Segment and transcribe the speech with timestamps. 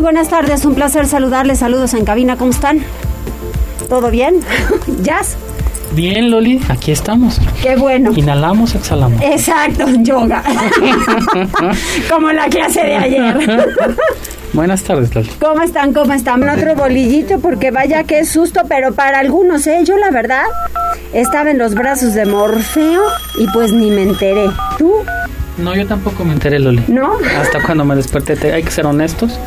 [0.00, 2.80] Buenas tardes, un placer saludarles, saludos en cabina, ¿cómo están?
[3.88, 4.40] ¿Todo bien?
[5.02, 5.36] ¿Jazz?
[5.92, 7.40] Bien, Loli, aquí estamos.
[7.60, 8.12] Qué bueno.
[8.14, 9.20] Inhalamos, exhalamos.
[9.22, 10.42] Exacto, yoga.
[12.10, 13.74] Como la clase de ayer.
[14.52, 15.28] Buenas tardes, Loli.
[15.40, 15.92] ¿Cómo están?
[15.92, 16.48] ¿Cómo están?
[16.48, 19.80] Otro bolillito porque vaya que susto, pero para algunos, ¿eh?
[19.84, 20.44] Yo la verdad
[21.12, 23.02] estaba en los brazos de Morfeo
[23.38, 24.48] y pues ni me enteré.
[24.78, 24.92] ¿Tú?
[25.62, 26.82] No, yo tampoco me enteré, Loli.
[26.88, 27.12] ¿No?
[27.38, 29.38] Hasta cuando me desperté, hay que ser honestos.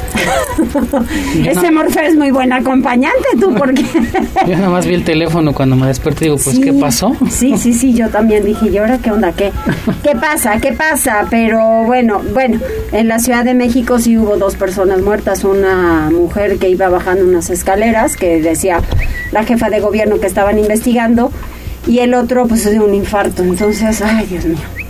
[1.46, 3.84] Ese Morfeo es muy buen acompañante, tú, porque...
[4.48, 7.16] yo nada más vi el teléfono cuando me desperté y digo, pues, ¿qué pasó?
[7.30, 9.32] Sí, sí, sí, yo también dije, ¿y ahora qué onda?
[9.32, 9.52] ¿Qué,
[10.04, 10.60] ¿Qué pasa?
[10.60, 11.26] ¿Qué pasa?
[11.30, 12.60] Pero bueno, bueno,
[12.92, 15.44] en la Ciudad de México sí hubo dos personas muertas.
[15.44, 18.82] Una mujer que iba bajando unas escaleras, que decía
[19.32, 21.32] la jefa de gobierno que estaban investigando,
[21.88, 23.44] y el otro, pues, de un infarto.
[23.44, 24.83] Entonces, ay, Dios mío.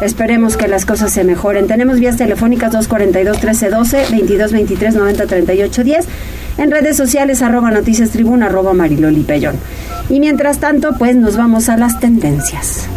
[0.00, 1.66] Esperemos que las cosas se mejoren.
[1.66, 6.04] Tenemos vías telefónicas 242-1312, 2223-903810.
[6.58, 9.26] En redes sociales, arroba noticias tribuna, arroba mariloli
[10.08, 12.88] Y mientras tanto, pues nos vamos a las tendencias.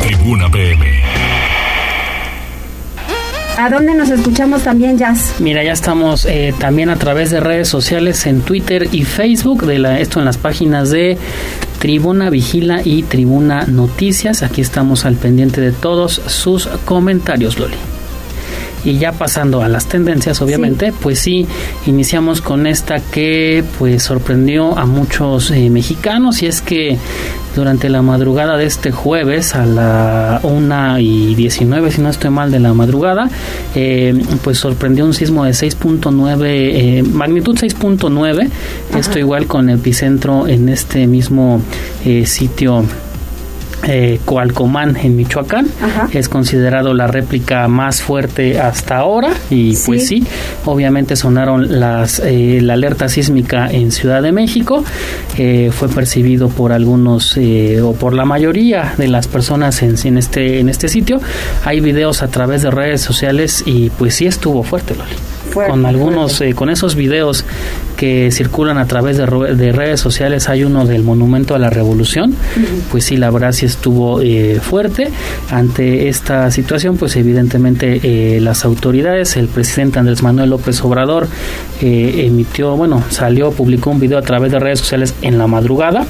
[0.00, 0.86] Tribuna PM.
[3.60, 5.34] ¿A dónde nos escuchamos también, Jazz?
[5.38, 9.78] Mira, ya estamos eh, también a través de redes sociales en Twitter y Facebook, de
[9.78, 11.18] la, esto en las páginas de
[11.80, 14.42] Tribuna Vigila y Tribuna Noticias.
[14.42, 17.76] Aquí estamos al pendiente de todos sus comentarios, Loli.
[18.84, 21.46] Y ya pasando a las tendencias, obviamente, pues sí,
[21.86, 26.98] iniciamos con esta que pues sorprendió a muchos eh, mexicanos y es que
[27.54, 32.50] durante la madrugada de este jueves a la 1 y 19, si no estoy mal,
[32.50, 33.28] de la madrugada,
[33.74, 38.48] eh, pues sorprendió un sismo de 6.9, eh, magnitud 6.9,
[38.96, 41.60] esto igual con epicentro en este mismo
[42.24, 42.84] sitio
[43.84, 45.66] eh, Coalcomán en Michoacán.
[46.12, 50.24] Es considerado la réplica más fuerte hasta ahora y pues sí,
[50.64, 54.84] obviamente sonaron las eh, la alerta sísmica en Ciudad de México.
[55.38, 60.18] Eh, fue percibido por algunos eh, o por la mayoría de las personas en, en,
[60.18, 61.20] este en este sitio.
[61.64, 65.14] Hay videos a través de redes sociales y pues sí estuvo fuerte, Loli
[65.52, 67.44] con algunos, eh, con esos videos
[68.00, 72.34] que circulan a través de, redes sociales, hay uno del Monumento a la Revolución,
[72.90, 75.10] pues sí, la verdad sí estuvo eh, fuerte.
[75.50, 81.28] Ante esta situación, pues evidentemente eh, las autoridades, el presidente Andrés Manuel López Obrador
[81.82, 86.06] emitió, bueno, salió, publicó un video a través de redes sociales en la madrugada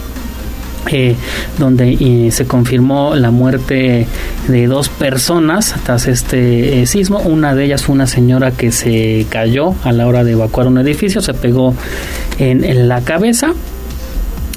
[0.89, 1.15] eh,
[1.59, 4.07] donde eh, se confirmó la muerte
[4.49, 7.21] de dos personas tras este eh, sismo.
[7.21, 10.79] Una de ellas fue una señora que se cayó a la hora de evacuar un
[10.79, 11.75] edificio, se pegó
[12.39, 13.53] en, la cabeza.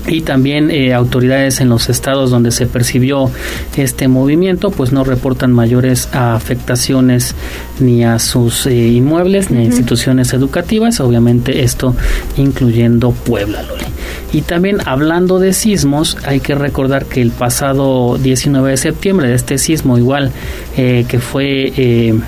[0.06, 3.32] Y también autoridades en los estados donde se percibió
[3.78, 7.36] este movimiento pues no reportan mayores afectaciones
[7.80, 11.96] ni a sus inmuebles ni a instituciones educativas obviamente esto
[12.36, 13.93] incluyendo Puebla Loli
[14.34, 19.36] y también hablando de sismos, hay que recordar que el pasado 19 de septiembre de
[19.36, 20.32] este sismo igual
[20.76, 21.72] eh, que fue...
[21.78, 22.20] Eh,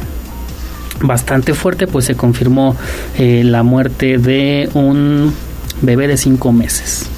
[1.02, 2.74] bastante fuerte, pues se confirmó
[3.18, 5.34] eh, la muerte de un
[5.82, 7.10] bebé de cinco meses.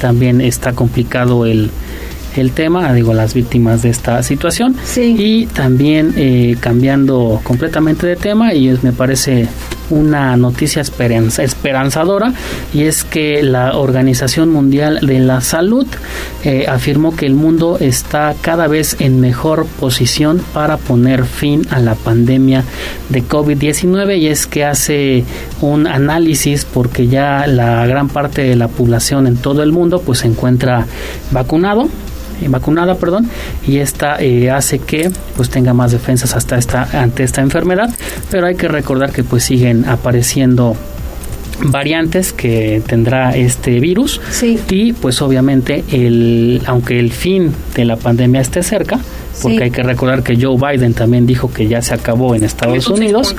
[0.00, 1.70] También está complicado el,
[2.34, 4.74] el tema, digo, las víctimas de esta situación.
[4.96, 9.48] Y también cambiando completamente de tema, y me parece
[9.90, 12.32] una noticia esperanzadora
[12.72, 15.86] y es que la Organización Mundial de la Salud
[16.44, 21.80] eh, afirmó que el mundo está cada vez en mejor posición para poner fin a
[21.80, 22.64] la pandemia
[23.08, 25.24] de COVID-19 y es que hace
[25.60, 30.20] un análisis porque ya la gran parte de la población en todo el mundo pues
[30.20, 30.86] se encuentra
[31.30, 31.88] vacunado
[32.40, 33.28] eh, vacunada, perdón,
[33.66, 37.90] y esta eh, hace que pues tenga más defensas hasta esta ante esta enfermedad,
[38.30, 40.76] pero hay que recordar que pues siguen apareciendo
[41.62, 44.20] variantes que tendrá este virus.
[44.70, 48.98] Y pues obviamente el aunque el fin de la pandemia esté cerca
[49.42, 52.86] porque hay que recordar que Joe Biden también dijo que ya se acabó en Estados
[52.88, 53.34] Unidos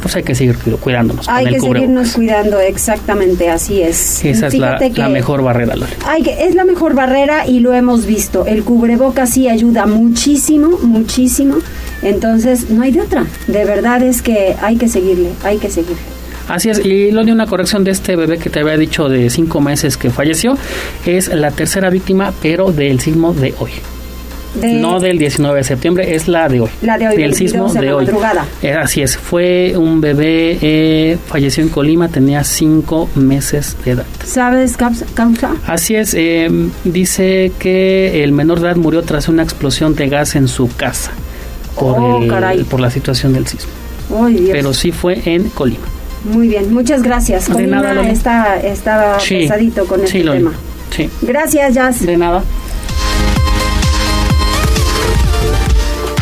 [0.00, 1.28] pues hay que seguir cuidándonos.
[1.28, 4.24] Hay que seguirnos cuidando, exactamente, así es.
[4.24, 5.74] Esa es la, mejor barrera,
[6.06, 8.46] Hay que, es la mejor barrera y lo hemos visto.
[8.46, 11.56] El cubreboca sí ayuda muchísimo, muchísimo.
[12.02, 13.26] Entonces, no hay de otra.
[13.46, 16.02] De verdad es que hay que seguirle, hay que seguirle.
[16.48, 19.30] Así es, y lo de una corrección de este bebé que te había dicho de
[19.30, 20.58] cinco meses que falleció,
[21.06, 23.70] es la tercera víctima, pero del sismo de hoy.
[24.62, 26.70] No del 19 de septiembre, es la de hoy.
[26.82, 28.08] La de hoy, del sismo de, hoy.
[28.62, 34.06] Eh, así es, fue un bebé, eh, falleció en Colima, tenía cinco meses de edad.
[34.24, 35.06] ¿Sabes causa?
[35.66, 36.50] Así es, eh,
[36.84, 41.12] dice que el menor de edad murió tras una explosión de gas en su casa
[41.76, 42.20] por, oh,
[42.68, 43.70] por la situación del sismo.
[44.52, 45.86] Pero sí fue en Colima.
[46.24, 47.54] Muy bien, muchas gracias.
[47.54, 50.52] De nada, está, estaba pesadito con este tema.
[50.90, 51.08] Sí.
[51.22, 52.04] Gracias, Jazz.
[52.04, 52.42] De nada.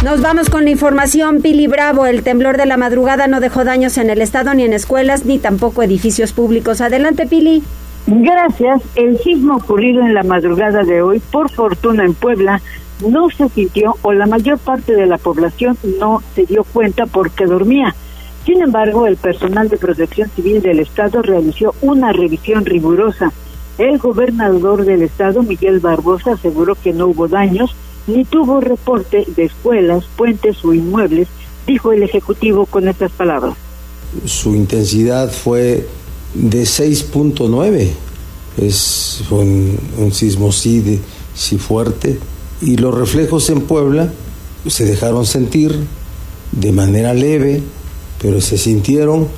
[0.09, 1.43] Nos vamos con la información.
[1.43, 4.73] Pili Bravo, el temblor de la madrugada no dejó daños en el Estado, ni en
[4.73, 6.81] escuelas, ni tampoco edificios públicos.
[6.81, 7.63] Adelante, Pili.
[8.07, 8.81] Gracias.
[8.95, 12.63] El sismo ocurrido en la madrugada de hoy, por fortuna en Puebla,
[13.07, 17.45] no se sintió o la mayor parte de la población no se dio cuenta porque
[17.45, 17.95] dormía.
[18.47, 23.31] Sin embargo, el personal de protección civil del Estado realizó una revisión rigurosa.
[23.77, 27.77] El gobernador del Estado, Miguel Barbosa, aseguró que no hubo daños
[28.09, 31.29] ni tuvo reporte de escuelas, puentes o inmuebles,
[31.67, 33.55] dijo el Ejecutivo con estas palabras.
[34.25, 35.87] Su intensidad fue
[36.35, 37.91] de 6.9,
[38.57, 39.79] es un,
[40.13, 41.01] sismo sí,
[41.35, 42.19] sí fuerte,
[42.63, 44.11] y los reflejos en Puebla
[44.67, 45.79] se dejaron sentir
[46.53, 47.63] de manera leve,
[48.21, 49.29] pero se sintieron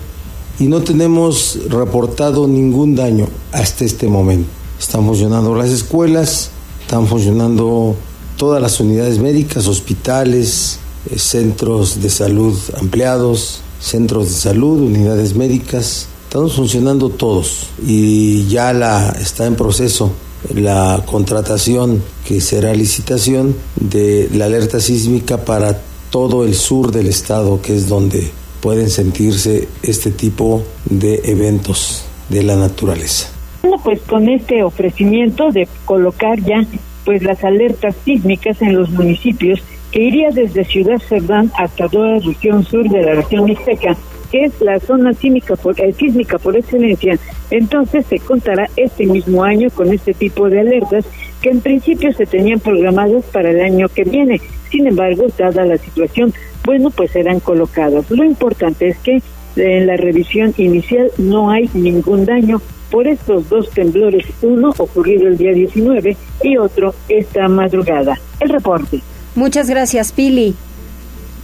[0.59, 4.49] y no tenemos reportado ningún daño hasta este momento.
[4.79, 6.51] Están funcionando las escuelas,
[6.83, 7.97] están funcionando
[8.41, 16.09] todas las unidades médicas, hospitales, eh, centros de salud ampliados, centros de salud, unidades médicas,
[16.25, 20.13] estamos funcionando todos y ya la está en proceso
[20.55, 25.79] la contratación que será licitación de la alerta sísmica para
[26.09, 28.31] todo el sur del estado, que es donde
[28.63, 33.29] pueden sentirse este tipo de eventos de la naturaleza.
[33.61, 36.67] Bueno, pues con este ofrecimiento de colocar ya
[37.05, 42.19] pues las alertas sísmicas en los municipios que iría desde Ciudad Cerdán hasta toda la
[42.21, 43.97] región sur de la región mixteca,
[44.31, 47.19] que es la zona sísmica por, eh, sísmica por excelencia,
[47.51, 51.05] entonces se contará este mismo año con este tipo de alertas
[51.43, 54.41] que en principio se tenían programadas para el año que viene.
[54.71, 56.33] Sin embargo, dada la situación
[56.65, 58.11] bueno, pues serán colocadas.
[58.11, 59.23] Lo importante es que
[59.57, 62.61] en la revisión inicial no hay ningún daño
[62.91, 68.19] por estos dos temblores, uno ocurrido el día 19 y otro esta madrugada.
[68.41, 69.01] El reporte.
[69.35, 70.55] Muchas gracias, Pili.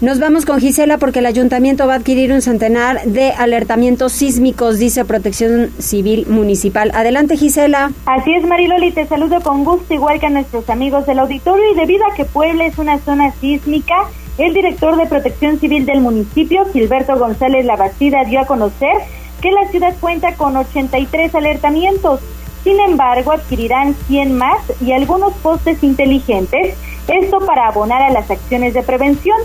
[0.02, 4.78] Nos vamos con Gisela porque el ayuntamiento va a adquirir un centenar de alertamientos sísmicos,
[4.78, 6.90] dice Protección Civil Municipal.
[6.92, 7.92] Adelante, Gisela.
[8.04, 11.72] Así es, Mariloli, te saludo con gusto, igual que a nuestros amigos del auditorio.
[11.72, 13.94] Y debido a que Puebla es una zona sísmica,
[14.36, 18.92] el director de Protección Civil del municipio, Gilberto González Labastida, dio a conocer
[19.40, 22.20] que la ciudad cuenta con 83 alertamientos.
[22.64, 28.74] Sin embargo, adquirirán 100 más y algunos postes inteligentes, esto para abonar a las acciones
[28.74, 29.38] de prevención.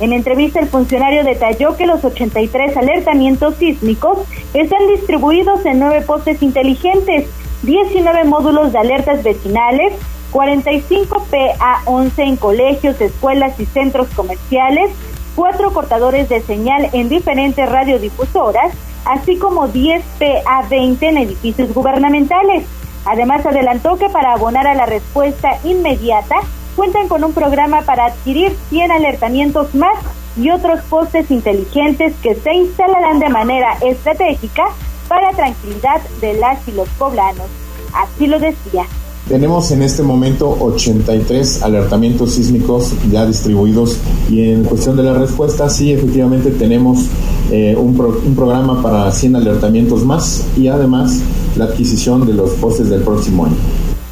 [0.00, 4.18] En entrevista, el funcionario detalló que los 83 alertamientos sísmicos
[4.54, 7.26] están distribuidos en nueve postes inteligentes,
[7.62, 9.94] 19 módulos de alertas vecinales,
[10.30, 14.90] 45 PA11 en colegios, escuelas y centros comerciales,
[15.34, 18.72] cuatro cortadores de señal en diferentes radiodifusoras,
[19.04, 22.66] así como 10 PA20 en edificios gubernamentales.
[23.04, 26.36] Además, adelantó que para abonar a la respuesta inmediata,
[26.76, 29.96] cuentan con un programa para adquirir 100 alertamientos más
[30.36, 34.68] y otros postes inteligentes que se instalarán de manera estratégica
[35.08, 37.46] para tranquilidad de las y los poblanos.
[37.94, 38.84] Así lo decía.
[39.28, 43.98] Tenemos en este momento 83 alertamientos sísmicos ya distribuidos
[44.30, 47.00] y en cuestión de la respuesta, sí, efectivamente tenemos
[47.50, 51.20] eh, un, un programa para 100 alertamientos más y además
[51.56, 53.56] la adquisición de los postes del próximo año.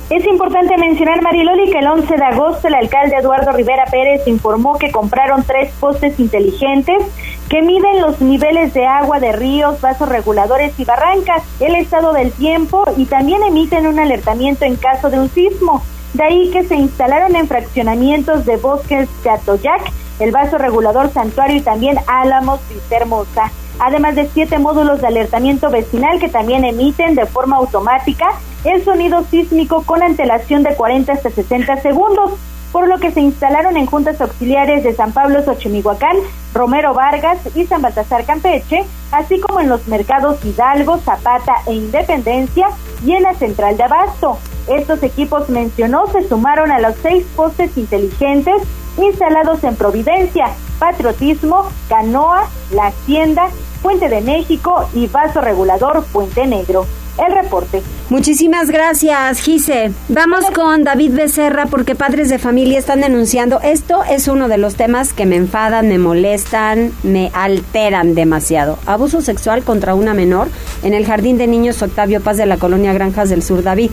[0.08, 4.78] Es importante mencionar, Mariloli, que el 11 de agosto el alcalde Eduardo Rivera Pérez informó
[4.78, 7.02] que compraron tres postes inteligentes
[7.48, 12.30] que miden los niveles de agua de ríos, vasos reguladores y barrancas, el estado del
[12.30, 15.82] tiempo y también emiten un alertamiento en caso de un sismo.
[16.14, 21.56] De ahí que se instalaron en fraccionamientos de bosques de Atoyac, el vaso regulador Santuario
[21.56, 27.14] y también Álamos y Hermosa además de siete módulos de alertamiento vecinal que también emiten
[27.14, 28.28] de forma automática
[28.64, 32.32] el sonido sísmico con antelación de 40 hasta 60 segundos.
[32.72, 36.16] por lo que se instalaron en juntas auxiliares de San Pablo Xochimilhuacán,
[36.52, 42.68] Romero Vargas y San Baltasar Campeche, así como en los mercados Hidalgo, Zapata e Independencia
[43.02, 44.38] y en la central de Abasto.
[44.68, 48.62] Estos equipos mencionó se sumaron a los seis postes inteligentes
[48.98, 53.48] instalados en Providencia, Patriotismo, Canoa, La Hacienda,
[53.86, 56.86] Puente de México y Vaso Regulador Puente Negro.
[57.24, 57.82] El reporte.
[58.10, 59.92] Muchísimas gracias, Gise.
[60.08, 63.60] Vamos con David Becerra porque padres de familia están denunciando.
[63.60, 68.76] Esto es uno de los temas que me enfadan, me molestan, me alteran demasiado.
[68.86, 70.48] Abuso sexual contra una menor
[70.82, 73.92] en el Jardín de Niños Octavio Paz de la colonia Granjas del Sur, David.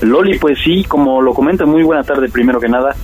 [0.00, 2.96] Loli, pues sí, como lo comenta, muy buena tarde primero que nada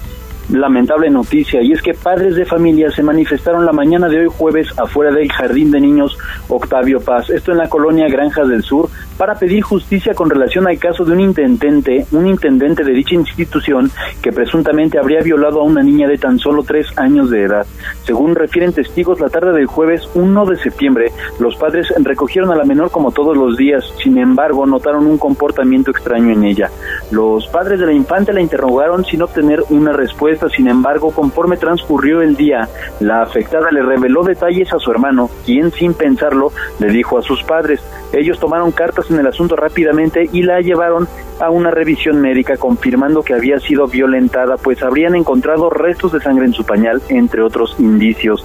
[0.52, 4.68] lamentable noticia y es que padres de familia se manifestaron la mañana de hoy jueves
[4.78, 6.16] afuera del Jardín de Niños
[6.48, 8.88] Octavio Paz, esto en la colonia Granjas del Sur,
[9.20, 13.90] para pedir justicia con relación al caso de un intendente, un intendente de dicha institución
[14.22, 17.66] que presuntamente habría violado a una niña de tan solo tres años de edad.
[18.06, 22.64] Según refieren testigos, la tarde del jueves 1 de septiembre, los padres recogieron a la
[22.64, 26.70] menor como todos los días, sin embargo, notaron un comportamiento extraño en ella.
[27.10, 32.22] Los padres de la infante la interrogaron sin obtener una respuesta sin embargo, conforme transcurrió
[32.22, 37.18] el día, la afectada le reveló detalles a su hermano, quien sin pensarlo le dijo
[37.18, 37.82] a sus padres.
[38.14, 41.08] Ellos tomaron cartas en el asunto rápidamente y la llevaron
[41.40, 46.46] a una revisión médica confirmando que había sido violentada, pues habrían encontrado restos de sangre
[46.46, 48.44] en su pañal, entre otros indicios.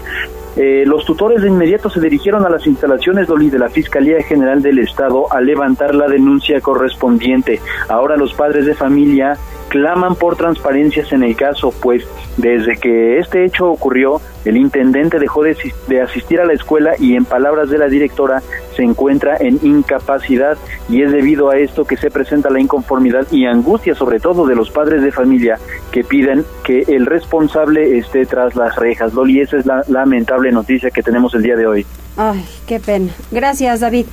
[0.57, 4.79] Eh, los tutores de inmediato se dirigieron a las instalaciones de la Fiscalía General del
[4.79, 7.59] Estado a levantar la denuncia correspondiente.
[7.89, 12.07] Ahora los padres de familia claman por transparencias en el caso, pues
[12.37, 15.57] desde que este hecho ocurrió, el intendente dejó de,
[16.01, 18.41] asistir a la escuela y en palabras de la directora
[18.75, 20.57] se encuentra en incapacidad
[20.89, 24.55] y es debido a esto que se presenta la inconformidad y angustia sobre todo de
[24.55, 25.57] los padres de familia
[25.91, 29.13] que piden que el responsable esté tras las rejas.
[29.13, 31.85] Loli, esa es la lamentable noticia que tenemos el día de hoy.
[32.17, 33.11] Ay, qué pena.
[33.31, 34.05] Gracias, David.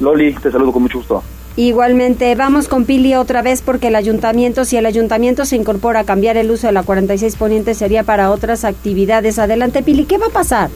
[0.00, 1.22] Loli, te saludo con mucho gusto.
[1.56, 6.04] Igualmente, vamos con Pili otra vez porque el ayuntamiento, si el ayuntamiento se incorpora a
[6.04, 9.38] cambiar el uso de la 46 Poniente, sería para otras actividades.
[9.38, 10.70] Adelante, Pili, ¿qué va a pasar?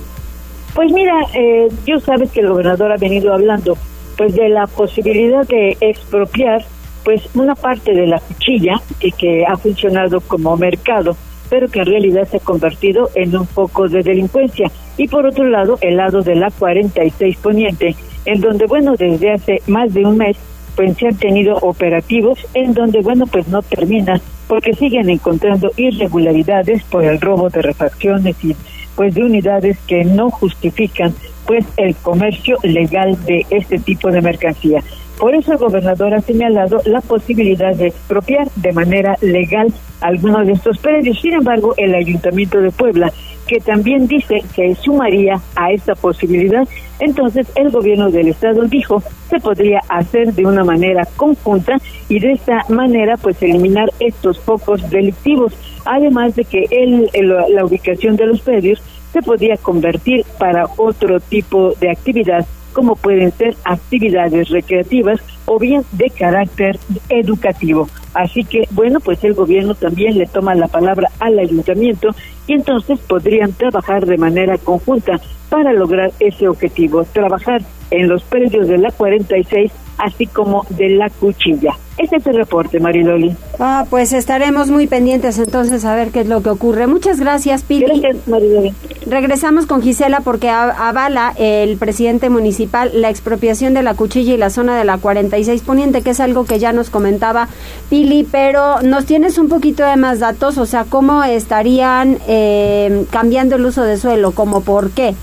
[0.79, 3.77] Pues mira, eh, yo sabes que el gobernador ha venido hablando
[4.17, 6.65] pues de la posibilidad de expropiar
[7.05, 11.17] pues una parte de la cuchilla que, que ha funcionado como mercado,
[11.51, 14.71] pero que en realidad se ha convertido en un foco de delincuencia.
[14.97, 19.61] Y por otro lado, el lado de la 46 Poniente, en donde, bueno, desde hace
[19.67, 20.37] más de un mes
[20.77, 26.85] pues se han tenido operativos en donde, bueno, pues no terminan porque siguen encontrando irregularidades
[26.85, 28.55] por el robo de refacciones y
[28.99, 31.15] pues de unidades que no justifican
[31.47, 34.83] pues el comercio legal de este tipo de mercancía.
[35.21, 40.55] Por eso el gobernador ha señalado la posibilidad de expropiar de manera legal algunos de
[40.55, 41.21] estos predios.
[41.21, 43.13] Sin embargo, el Ayuntamiento de Puebla,
[43.47, 46.67] que también dice que sumaría a esta posibilidad,
[46.99, 49.01] entonces el gobierno del estado dijo
[49.31, 51.79] se podría hacer de una manera conjunta
[52.09, 55.53] y de esta manera pues eliminar estos focos delictivos,
[55.89, 56.67] además de que
[57.15, 58.81] la ubicación de los predios
[59.13, 65.83] se podía convertir para otro tipo de actividad como pueden ser actividades recreativas o bien
[65.93, 66.79] de carácter
[67.09, 67.89] educativo.
[68.15, 72.11] Así que, bueno, pues el gobierno también le toma la palabra al ayuntamiento
[72.47, 75.19] y entonces podrían trabajar de manera conjunta
[75.49, 81.11] para lograr ese objetivo, trabajar en los predios de la 46 así como de la
[81.11, 81.77] cuchilla.
[81.99, 83.35] Este es el reporte, Mariloli.
[83.59, 86.87] Ah, pues estaremos muy pendientes entonces a ver qué es lo que ocurre.
[86.87, 87.87] Muchas gracias, Pili.
[87.87, 88.73] Gracias, Mariloli.
[89.07, 94.51] Regresamos con Gisela porque avala el presidente municipal la expropiación de la cuchilla y la
[94.51, 97.49] zona de la 46 Poniente, que es algo que ya nos comentaba
[97.91, 103.57] Pili, pero nos tienes un poquito de más datos, o sea, cómo estarían eh, cambiando
[103.57, 105.17] el uso de suelo, como por qué.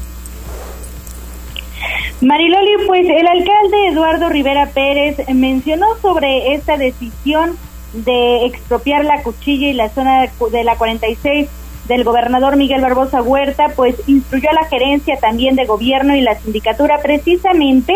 [2.22, 7.58] Mariloli, pues el alcalde Eduardo Rivera Pérez mencionó sobre esta decisión
[7.94, 11.50] de expropiar la cuchilla y la zona de la 46
[11.90, 16.40] del gobernador Miguel Barbosa Huerta, pues instruyó a la gerencia también de gobierno y la
[16.40, 17.94] sindicatura precisamente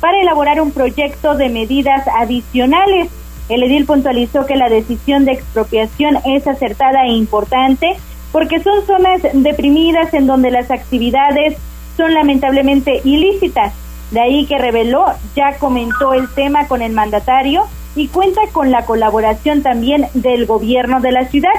[0.00, 3.08] para elaborar un proyecto de medidas adicionales.
[3.48, 7.96] El edil puntualizó que la decisión de expropiación es acertada e importante
[8.32, 11.56] porque son zonas deprimidas en donde las actividades
[11.96, 13.72] son lamentablemente ilícitas.
[14.10, 18.84] De ahí que reveló, ya comentó el tema con el mandatario y cuenta con la
[18.84, 21.52] colaboración también del gobierno de la ciudad.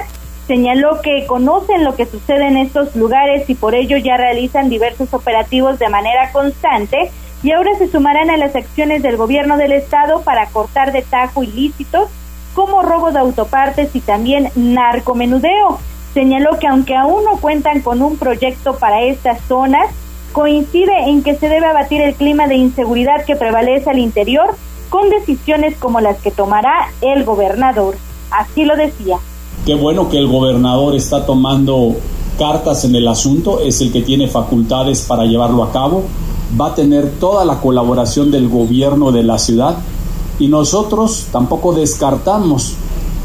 [0.47, 5.13] Señaló que conocen lo que sucede en estos lugares y por ello ya realizan diversos
[5.13, 7.11] operativos de manera constante
[7.43, 11.43] y ahora se sumarán a las acciones del gobierno del estado para cortar de tajo
[11.43, 12.09] ilícitos
[12.53, 15.79] como robo de autopartes y también narcomenudeo.
[16.13, 19.87] Señaló que aunque aún no cuentan con un proyecto para estas zonas,
[20.33, 24.55] coincide en que se debe abatir el clima de inseguridad que prevalece al interior
[24.89, 27.95] con decisiones como las que tomará el gobernador.
[28.31, 29.17] Así lo decía.
[29.65, 31.95] Qué bueno que el gobernador está tomando
[32.37, 36.03] cartas en el asunto, es el que tiene facultades para llevarlo a cabo,
[36.59, 39.77] va a tener toda la colaboración del gobierno de la ciudad
[40.39, 42.73] y nosotros tampoco descartamos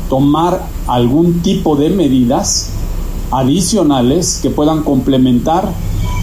[0.08, 2.70] tomar algún tipo de medidas
[3.30, 5.72] adicionales que puedan complementar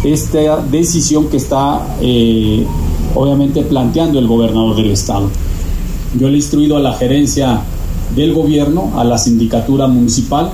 [0.06, 2.66] esta decisión que está eh,
[3.16, 5.30] obviamente planteando el gobernador del estado.
[6.18, 7.62] Yo le he instruido a la gerencia
[8.16, 10.52] del gobierno, a la sindicatura municipal,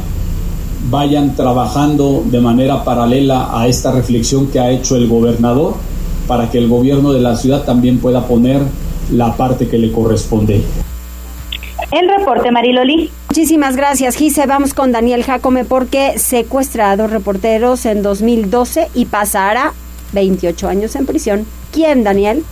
[0.90, 5.76] vayan trabajando de manera paralela a esta reflexión que ha hecho el gobernador
[6.28, 8.62] para que el gobierno de la ciudad también pueda poner
[9.12, 10.64] la parte que le corresponde.
[11.92, 13.12] El reporte, Mariloli.
[13.32, 14.46] Muchísimas gracias, Gise.
[14.46, 19.72] Vamos con Daniel Jacome porque secuestra a dos reporteros en 2012 y pasará
[20.12, 21.46] 28 años en prisión.
[21.72, 22.44] ¿Quién, Daniel?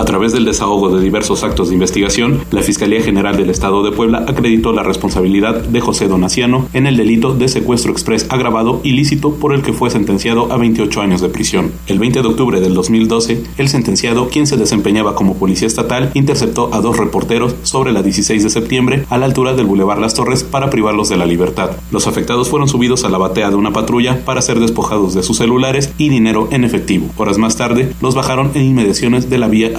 [0.00, 3.92] A través del desahogo de diversos actos de investigación, la Fiscalía General del Estado de
[3.92, 9.34] Puebla acreditó la responsabilidad de José Donaciano en el delito de secuestro express agravado ilícito
[9.34, 11.72] por el que fue sentenciado a 28 años de prisión.
[11.86, 16.72] El 20 de octubre del 2012, el sentenciado, quien se desempeñaba como policía estatal, interceptó
[16.72, 20.44] a dos reporteros sobre la 16 de septiembre a la altura del Boulevard Las Torres
[20.44, 21.72] para privarlos de la libertad.
[21.90, 25.36] Los afectados fueron subidos a la batea de una patrulla para ser despojados de sus
[25.36, 27.10] celulares y dinero en efectivo.
[27.18, 29.72] Horas más tarde, los bajaron en inmediaciones de la vía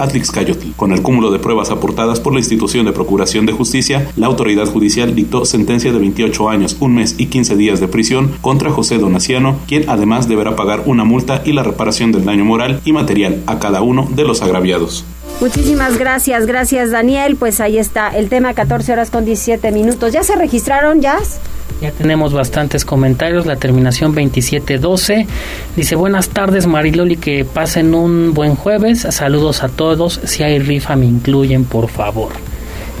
[0.76, 4.66] con el cúmulo de pruebas aportadas por la institución de Procuración de Justicia, la autoridad
[4.66, 8.98] judicial dictó sentencia de 28 años, un mes y 15 días de prisión contra José
[8.98, 13.42] Donaciano, quien además deberá pagar una multa y la reparación del daño moral y material
[13.46, 15.04] a cada uno de los agraviados.
[15.40, 17.36] Muchísimas gracias, gracias Daniel.
[17.36, 20.12] Pues ahí está el tema 14 horas con 17 minutos.
[20.12, 21.40] ¿Ya se registraron, Jazz?
[21.82, 23.44] Ya tenemos bastantes comentarios.
[23.44, 25.26] La terminación 2712
[25.74, 27.16] dice: Buenas tardes, Mariloli.
[27.16, 29.00] Que pasen un buen jueves.
[29.10, 30.20] Saludos a todos.
[30.22, 32.34] Si hay rifa, me incluyen, por favor.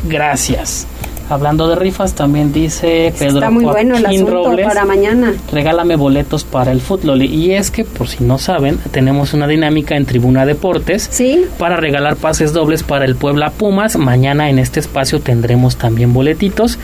[0.04, 0.88] Gracias.
[1.32, 5.32] Hablando de rifas, también dice Pedro Está muy bueno el asunto para mañana.
[5.50, 7.22] Regálame boletos para el fútbol.
[7.22, 11.46] Y es que, por si no saben, tenemos una dinámica en Tribuna Deportes ¿Sí?
[11.58, 13.96] para regalar pases dobles para el Puebla Pumas.
[13.96, 16.78] Mañana en este espacio tendremos también boletitos.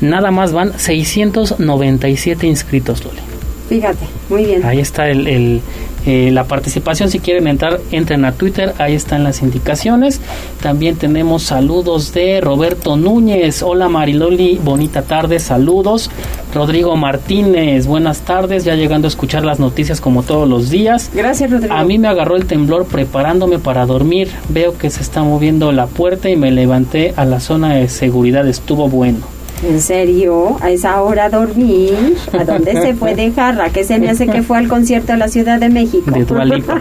[0.00, 3.20] Nada más van 697 inscritos, Loli.
[3.68, 4.64] Fíjate, muy bien.
[4.64, 5.62] Ahí está el,
[6.06, 7.10] eh, la participación.
[7.10, 10.20] Si quieren entrar, entren a Twitter, ahí están las indicaciones.
[10.60, 13.62] También tenemos saludos de Roberto Núñez.
[13.62, 16.10] Hola Mariloli, bonita tarde, saludos.
[16.54, 21.10] Rodrigo Martínez, buenas tardes, ya llegando a escuchar las noticias como todos los días.
[21.14, 21.74] Gracias Rodrigo.
[21.74, 24.28] A mí me agarró el temblor preparándome para dormir.
[24.48, 28.46] Veo que se está moviendo la puerta y me levanté a la zona de seguridad.
[28.46, 29.41] Estuvo bueno.
[29.62, 30.56] ¿En serio?
[30.60, 32.16] ¿A esa hora dormir?
[32.32, 33.70] ¿A dónde se fue de jarra?
[33.70, 36.10] ¿Qué se me hace que fue al concierto de la Ciudad de México?
[36.10, 36.80] De Dualipa.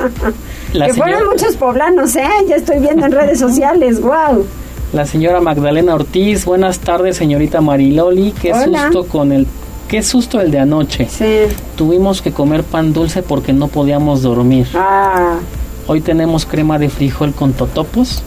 [0.72, 2.26] que fueron muchos poblanos, ¿eh?
[2.48, 4.44] Ya estoy viendo en redes sociales, wow.
[4.92, 8.32] La señora Magdalena Ortiz, buenas tardes, señorita Mariloli.
[8.32, 9.46] Qué susto con el
[9.86, 11.06] qué susto el de anoche.
[11.08, 11.54] Sí.
[11.76, 14.66] Tuvimos que comer pan dulce porque no podíamos dormir.
[14.74, 15.38] Ah.
[15.86, 18.22] Hoy tenemos crema de frijol con totopos,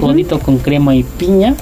[0.00, 1.54] codito con crema y piña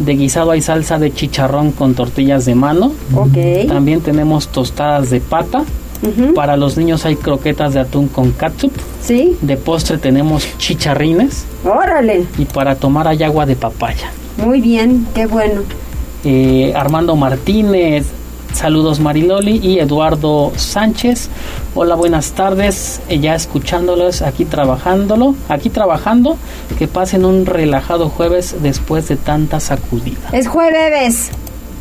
[0.00, 2.92] de guisado hay salsa de chicharrón con tortillas de mano.
[3.14, 3.68] Ok.
[3.68, 5.62] También tenemos tostadas de pata.
[6.34, 8.72] Para los niños hay croquetas de atún con catsup.
[9.02, 9.36] Sí.
[9.42, 11.44] De postre tenemos chicharrines.
[11.62, 12.24] Órale.
[12.38, 14.10] Y para tomar hay agua de papaya.
[14.38, 15.60] Muy bien, qué bueno.
[16.24, 18.06] Eh, Armando Martínez,
[18.52, 21.28] Saludos Mariloli y Eduardo Sánchez.
[21.74, 23.00] Hola, buenas tardes.
[23.08, 26.36] Eh, ya escuchándolos aquí trabajándolo, aquí trabajando.
[26.78, 30.30] Que pasen un relajado jueves después de tanta sacudida.
[30.32, 31.30] Es jueves.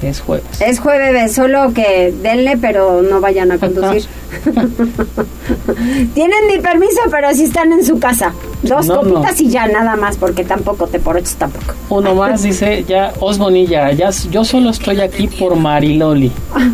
[0.02, 0.62] Es jueves.
[0.62, 4.06] Es jueves, solo que denle, pero no vayan a conducir.
[6.14, 8.34] Tienen mi permiso, pero si están en su casa.
[8.64, 11.74] Dos copitas y ya, nada más, porque tampoco te poroches tampoco.
[11.90, 16.32] Uno más dice, ya, Osbonilla, ya, yo solo estoy aquí por Mariloli.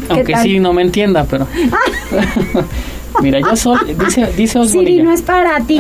[0.10, 1.48] Aunque sí no me entienda, pero...
[3.22, 5.80] Mira, yo solo, dice, dice Siri, no es para ti.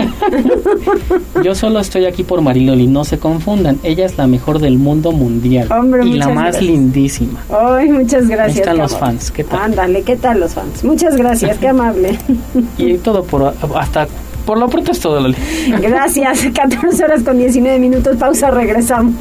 [1.43, 3.79] yo solo estoy aquí por Mariloli, no se confundan.
[3.83, 5.71] Ella es la mejor del mundo mundial.
[5.71, 7.43] Hombre, y la más lindísima.
[7.49, 8.57] Ay, muchas gracias.
[8.57, 9.59] Ahí están los fans, ¿qué tal?
[9.59, 10.83] Ándale, ¿qué tal los fans?
[10.83, 12.17] Muchas gracias, qué amable.
[12.77, 14.07] y todo por, hasta
[14.45, 15.35] por lo pronto es todo, Loli.
[15.81, 19.15] Gracias, 14 horas con 19 minutos, pausa, regresamos.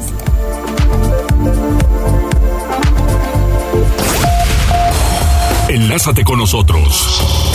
[5.67, 7.54] Enlázate con nosotros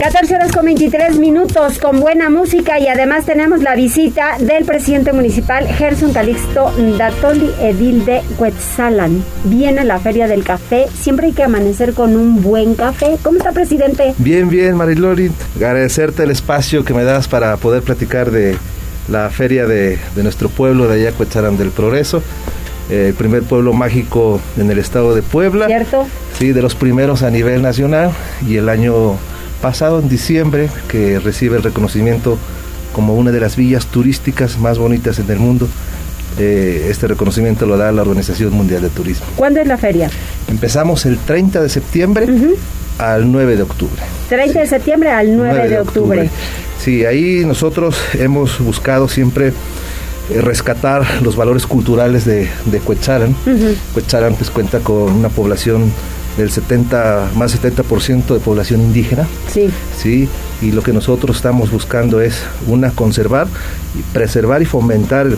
[0.00, 5.12] 14 horas con 23 minutos con buena música y además tenemos la visita del presidente
[5.12, 9.22] municipal Gerson Calixto Datoli Edil de Cuetzalan.
[9.44, 13.18] Viene la Feria del Café, siempre hay que amanecer con un buen café.
[13.22, 14.14] ¿Cómo está, presidente?
[14.16, 15.30] Bien, bien, Marilori.
[15.56, 18.56] Agradecerte el espacio que me das para poder platicar de
[19.06, 22.22] la feria de, nuestro pueblo de allá, Cuetzalan del Progreso.
[22.88, 25.66] Eh, el primer pueblo mágico en el estado de Puebla.
[25.66, 26.06] ¿Cierto?
[26.38, 28.12] Sí, de los primeros a nivel nacional
[28.48, 29.18] y el año
[29.60, 32.38] pasado en diciembre que recibe el reconocimiento
[32.92, 35.68] como una de las villas turísticas más bonitas en el mundo.
[36.38, 39.26] Eh, este reconocimiento lo da la Organización Mundial de Turismo.
[39.36, 40.10] ¿Cuándo es la feria?
[40.48, 42.26] Empezamos el 30 de septiembre
[42.98, 44.02] al 9 de octubre.
[44.28, 46.30] 30 de septiembre al 9, de, octubre.
[46.82, 53.34] Sí, ahí nosotros hemos buscado siempre eh, rescatar los valores culturales de, de Cuetzalan.
[53.92, 55.92] pues cuenta con una población
[56.36, 59.26] del 70, más 70% de población indígena.
[59.52, 59.70] Sí.
[59.96, 60.28] Sí,
[60.62, 63.46] y lo que nosotros estamos buscando es una conservar,
[64.12, 65.28] preservar y fomentar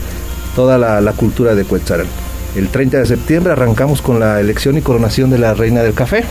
[0.55, 2.07] toda la, cultura de Cuetzalan.
[2.57, 6.24] El 30 de septiembre arrancamos con la elección y coronación de la reina del café.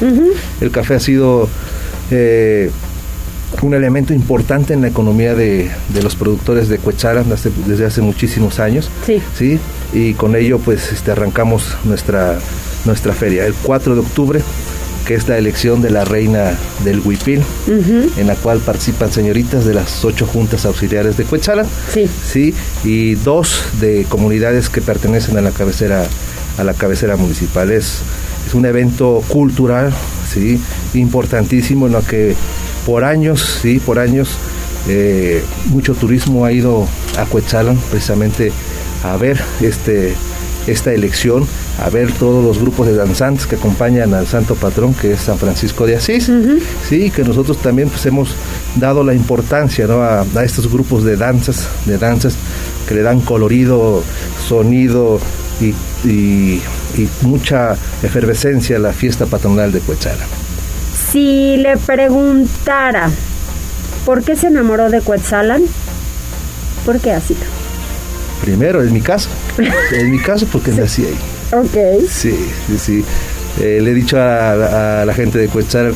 [0.60, 1.50] El café ha sido
[2.12, 2.70] eh,
[3.62, 5.70] un elemento importante en la economía de,
[6.02, 7.26] los productores de Cuetzalan
[7.66, 8.90] desde, hace muchísimos años.
[9.06, 9.22] Sí.
[9.36, 9.60] sí.
[9.94, 12.38] Y con ello pues este, arrancamos nuestra
[12.86, 14.42] nuestra feria, el 4 de octubre,
[15.06, 19.74] que es la elección de la reina del Huipil, en la cual participan señoritas de
[19.74, 22.08] las ocho juntas auxiliares de Cuetzalan, sí.
[22.26, 26.06] sí, y dos de comunidades que pertenecen a la cabecera,
[26.58, 27.72] a la cabecera municipal.
[27.72, 28.00] Es,
[28.48, 29.92] es un evento cultural,
[30.32, 30.62] sí,
[30.94, 32.36] importantísimo en lo que
[32.86, 34.30] por años, sí, por años,
[34.88, 38.52] eh, mucho turismo ha ido a Cuetzalan precisamente
[39.04, 40.14] a ver este
[40.68, 41.48] esta elección
[41.84, 45.38] a ver todos los grupos de danzantes que acompañan al santo patrón que es San
[45.38, 46.32] Francisco de Asís,
[46.88, 48.36] sí, que nosotros también pues hemos
[48.76, 52.36] dado la importancia a, estos grupos de danzas, de danzas
[52.88, 54.04] que le dan colorido,
[54.48, 55.20] sonido
[55.60, 56.62] y,
[57.22, 60.28] mucha efervescencia a la fiesta patronal de Cuetzalan.
[61.12, 63.10] Si le preguntara,
[64.06, 65.62] ¿por qué se enamoró de Cuetzalan?
[66.86, 67.38] ¿Por qué así?
[68.42, 69.30] Primero, en mi caso.
[69.92, 71.18] En mi caso, porque nací ahí.
[71.52, 72.08] Ok.
[72.10, 72.38] Sí,
[72.68, 73.06] sí, sí.
[73.60, 75.94] Eh, le he dicho a, la gente de Cuechar,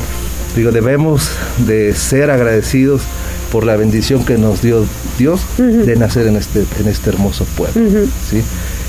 [0.56, 1.30] digo, debemos
[1.66, 3.04] de ser agradecidos
[3.52, 4.86] por la bendición que nos dio
[5.18, 7.90] Dios de nacer en este, en este hermoso pueblo.
[8.30, 8.42] ¿sí?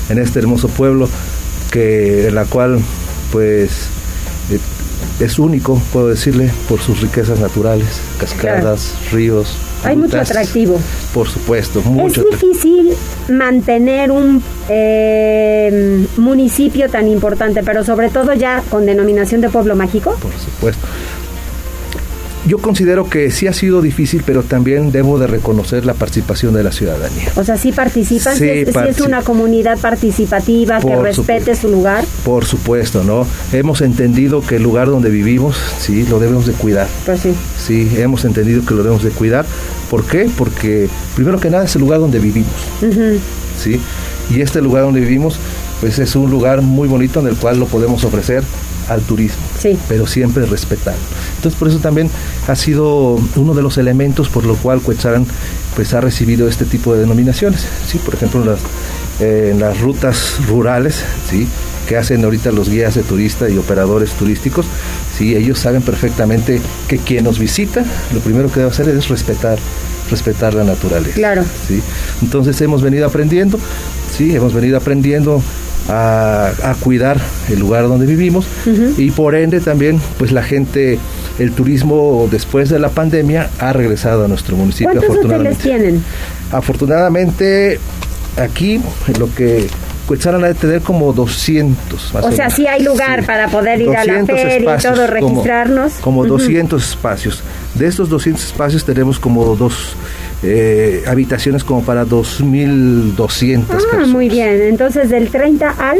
[0.09, 1.07] En este hermoso pueblo
[1.71, 2.79] que, en la cual,
[3.31, 3.87] pues,
[4.51, 4.59] eh,
[5.19, 7.87] es único, puedo decirle, por sus riquezas naturales,
[8.19, 10.79] cascadas, ríos, hay mucho atractivo.
[11.13, 12.21] Por supuesto, mucho.
[12.21, 12.93] Es difícil
[13.29, 20.15] mantener un eh, municipio tan importante, pero sobre todo ya con denominación de pueblo mágico.
[20.21, 20.87] Por supuesto.
[22.47, 26.63] Yo considero que sí ha sido difícil, pero también debo de reconocer la participación de
[26.63, 27.29] la ciudadanía.
[27.35, 32.05] O sea, sí participan, sí, es una comunidad participativa que respete su lugar.
[32.23, 33.27] Por supuesto, ¿no?
[33.51, 36.87] Hemos entendido que el lugar donde vivimos, sí, lo debemos de cuidar.
[37.05, 37.33] Pues sí.
[37.57, 39.45] Sí, hemos entendido que lo debemos de cuidar.
[39.89, 40.29] ¿Por qué?
[40.37, 42.53] Porque primero que nada es el lugar donde vivimos.
[43.61, 43.81] Sí.
[44.29, 45.37] Y este lugar donde vivimos,
[45.81, 48.43] pues es un lugar muy bonito en el cual lo podemos ofrecer
[48.89, 49.77] al turismo, sí.
[49.87, 50.99] pero siempre respetando.
[51.35, 52.09] Entonces por eso también
[52.47, 55.25] ha sido uno de los elementos por lo cual Cuetzalan
[55.75, 57.65] pues ha recibido este tipo de denominaciones.
[57.87, 58.59] Sí, por ejemplo en las,
[59.19, 61.47] eh, en las rutas rurales, sí,
[61.87, 64.65] que hacen ahorita los guías de turista y operadores turísticos,
[65.17, 69.59] sí, ellos saben perfectamente que quien nos visita, lo primero que debe hacer es respetar
[70.09, 71.15] respetar la naturaleza.
[71.15, 71.43] Claro.
[71.67, 71.81] ¿sí?
[72.21, 73.59] Entonces hemos venido aprendiendo,
[74.15, 75.43] sí, hemos venido aprendiendo
[75.89, 78.45] a, cuidar el lugar donde vivimos
[78.97, 80.99] y por ende también pues la gente
[81.39, 85.63] el turismo después de la pandemia ha regresado a nuestro municipio ¿Cuántos afortunadamente.
[85.63, 86.03] tienen?
[86.51, 87.79] Afortunadamente
[88.37, 88.81] aquí
[89.19, 89.67] lo que
[90.07, 92.15] Cuetzalan a tener como 200.
[92.15, 95.93] o sea, sí hay lugar para poder ir a la feria y todo, registrarnos.
[95.95, 97.43] Como, 200 espacios.
[97.75, 99.97] De estos 200 espacios tenemos como dos
[100.43, 104.61] eh, habitaciones como para 2.200 ah, muy bien.
[104.61, 105.97] Entonces, del 30 al...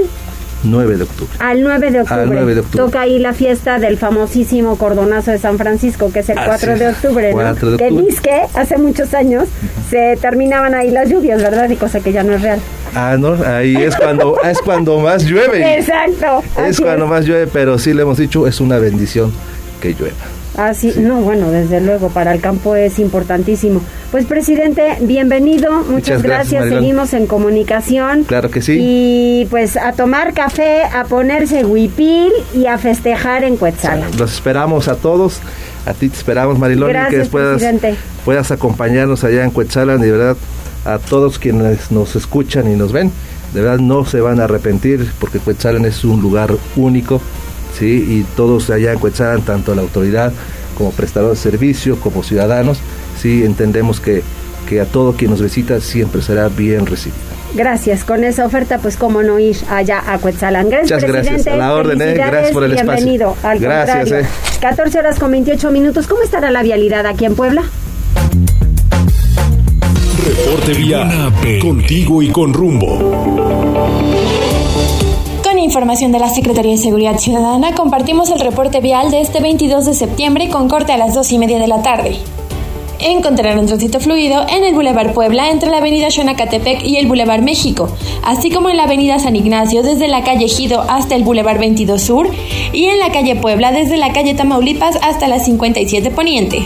[0.63, 1.33] 9 de octubre.
[1.39, 2.21] Al 9 de octubre.
[2.21, 2.85] Al 9 de octubre.
[2.85, 6.87] Toca ahí la fiesta del famosísimo cordonazo de San Francisco, que es el 4 de
[6.89, 7.77] octubre, ¿no?
[7.77, 9.47] Que dice que hace muchos años
[9.89, 11.69] se terminaban ahí las lluvias, ¿verdad?
[11.69, 12.59] Y cosa que ya no es real.
[12.95, 15.75] Ah, no, ahí es cuando es cuando más llueve.
[15.77, 16.43] Exacto.
[16.65, 19.31] Es cuando más llueve, pero sí le hemos dicho, es una bendición
[19.81, 20.15] que llueva.
[20.57, 23.79] Así, no, bueno, desde luego, para el campo es importantísimo.
[24.11, 28.23] Pues, presidente, bienvenido, muchas, gracias, seguimos en comunicación.
[28.23, 28.77] Claro que sí.
[28.79, 34.03] Y pues a tomar café, a ponerse huipil y a festejar en Cuetzal.
[34.17, 35.41] Los esperamos a todos,
[35.85, 37.61] a ti te esperamos, Marilón, que puedas,
[38.25, 40.37] puedas acompañarnos allá en Cuetzalan, de verdad,
[40.85, 43.11] a todos quienes nos escuchan y nos ven,
[43.53, 47.21] de verdad no se van a arrepentir, porque Cuetzalan es un lugar único,
[47.77, 48.05] ¿sí?
[48.07, 50.33] y todos allá en Cuetzalan, tanto la autoridad
[50.77, 52.79] como prestador de servicio, como ciudadanos,
[53.19, 54.23] sí entendemos que,
[54.69, 57.27] que a todo quien nos visita siempre será bien recibido.
[57.55, 58.03] Gracias.
[58.03, 60.69] Con esa oferta, pues cómo no ir allá a Cuetzalán.
[60.69, 61.47] Gracias, Muchas gracias.
[61.47, 62.13] A la orden, eh.
[62.13, 63.29] Gracias por el bienvenido.
[63.31, 63.49] espacio.
[63.49, 64.27] Al gracias, eh.
[64.61, 66.07] 14 horas con 28 minutos.
[66.07, 67.63] ¿Cómo estará la vialidad aquí en Puebla?
[70.25, 71.33] Reporte Vial.
[71.61, 74.16] Contigo y con rumbo
[75.67, 79.93] información de la Secretaría de Seguridad Ciudadana, compartimos el reporte vial de este 22 de
[79.93, 82.17] septiembre con corte a las 2 y media de la tarde.
[82.99, 87.89] Encontraron tránsito fluido en el Boulevard Puebla entre la avenida Xonacatepec y el Boulevard México,
[88.23, 92.01] así como en la avenida San Ignacio desde la calle Gido hasta el Boulevard 22
[92.01, 92.29] Sur
[92.71, 96.65] y en la calle Puebla desde la calle Tamaulipas hasta la 57 Poniente.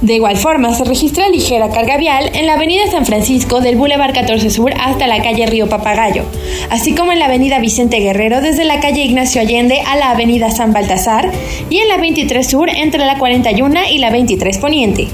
[0.00, 4.14] De igual forma, se registra ligera carga vial en la avenida San Francisco del Boulevard
[4.14, 6.24] 14 Sur hasta la calle Río Papagayo,
[6.70, 10.50] así como en la avenida Vicente Guerrero desde la calle Ignacio Allende a la avenida
[10.50, 11.30] San Baltasar
[11.68, 15.08] y en la 23 Sur entre la 41 y la 23 Poniente.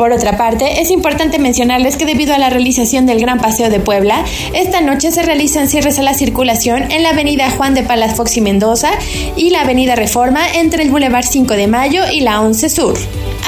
[0.00, 3.80] Por otra parte, es importante mencionarles que debido a la realización del Gran Paseo de
[3.80, 8.16] Puebla, esta noche se realizan cierres a la circulación en la avenida Juan de Palas
[8.16, 8.92] Fox y Mendoza
[9.36, 12.94] y la avenida Reforma entre el Boulevard 5 de Mayo y la 11 Sur.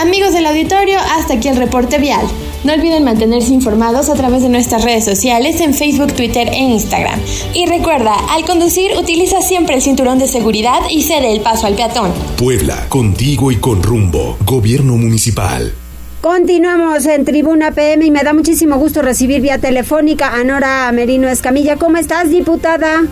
[0.02, 2.26] Amigos del auditorio, hasta aquí el reporte vial.
[2.64, 7.18] No olviden mantenerse informados a través de nuestras redes sociales en Facebook, Twitter e Instagram.
[7.54, 11.76] Y recuerda, al conducir utiliza siempre el cinturón de seguridad y cede el paso al
[11.76, 12.12] peatón.
[12.36, 14.36] Puebla, contigo y con rumbo.
[14.44, 15.72] Gobierno Municipal.
[16.22, 21.28] Continuamos en Tribuna PM y me da muchísimo gusto recibir vía telefónica a Nora Merino
[21.28, 21.74] Escamilla.
[21.74, 23.02] ¿Cómo estás, diputada?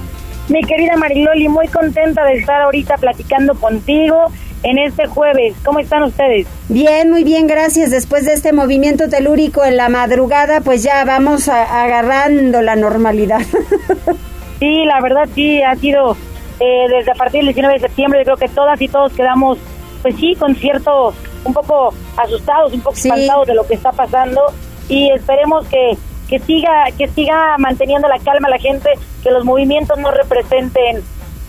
[0.49, 4.27] Mi querida Mariloli, muy contenta de estar ahorita platicando contigo
[4.63, 5.57] en este jueves.
[5.65, 6.47] ¿Cómo están ustedes?
[6.69, 7.91] Bien, muy bien, gracias.
[7.91, 13.41] Después de este movimiento telúrico en la madrugada, pues ya vamos agarrando la normalidad.
[14.61, 16.17] sí, la verdad sí, ha sido
[16.61, 19.59] eh, desde a partir del 19 de septiembre, yo creo que todas y todos quedamos,
[20.01, 21.13] pues sí, con cierto,
[21.45, 24.41] un poco asustados, un poco espantados de lo que está pasando
[24.89, 25.97] y esperemos que
[26.29, 28.91] que siga que siga manteniendo la calma la gente,
[29.23, 31.03] que los movimientos no representen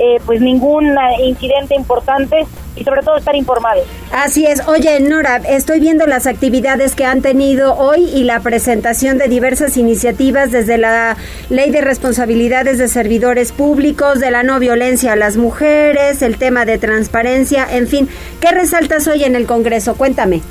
[0.03, 3.83] eh, pues ningún incidente importante y sobre todo estar informados.
[4.11, 4.67] Así es.
[4.67, 9.77] Oye, Nora, estoy viendo las actividades que han tenido hoy y la presentación de diversas
[9.77, 11.17] iniciativas desde la
[11.49, 16.65] Ley de Responsabilidades de Servidores Públicos, de la no violencia a las mujeres, el tema
[16.65, 18.09] de transparencia, en fin.
[18.39, 19.95] ¿Qué resaltas hoy en el Congreso?
[19.95, 20.41] Cuéntame.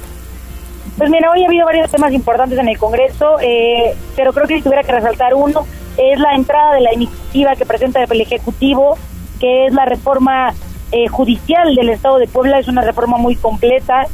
[0.97, 4.57] Pues mira, hoy ha habido varios temas importantes en el Congreso, eh, pero creo que
[4.57, 8.97] si tuviera que resaltar uno, es la entrada de la iniciativa que presenta el Ejecutivo
[9.41, 10.55] que es la reforma
[10.93, 12.59] eh, judicial del Estado de Puebla.
[12.59, 14.07] Es una reforma muy completa,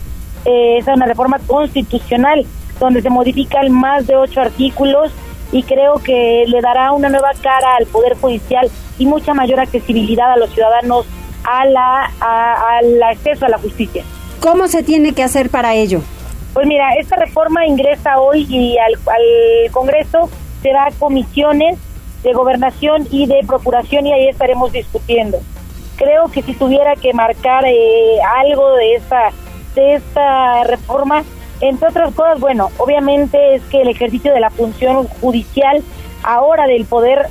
[0.45, 2.47] eh, es una reforma constitucional
[2.81, 5.13] donde se modifican más de ocho artículos
[5.53, 10.33] y creo que le dará una nueva cara al Poder Judicial y mucha mayor accesibilidad
[10.33, 11.07] a los ciudadanos
[11.45, 14.03] a la, al acceso a la justicia.
[14.41, 16.03] ¿Cómo se tiene que hacer para ello?
[16.53, 20.31] Pues mira, esta reforma ingresa hoy y al, al Congreso
[20.63, 21.79] se da comisiones
[22.23, 25.39] de gobernación y de procuración y ahí estaremos discutiendo.
[25.97, 29.31] Creo que si tuviera que marcar eh, algo de esta,
[29.75, 31.25] de esta reforma,
[31.61, 35.83] entre otras cosas, bueno, obviamente es que el ejercicio de la función judicial
[36.23, 37.27] ahora del poder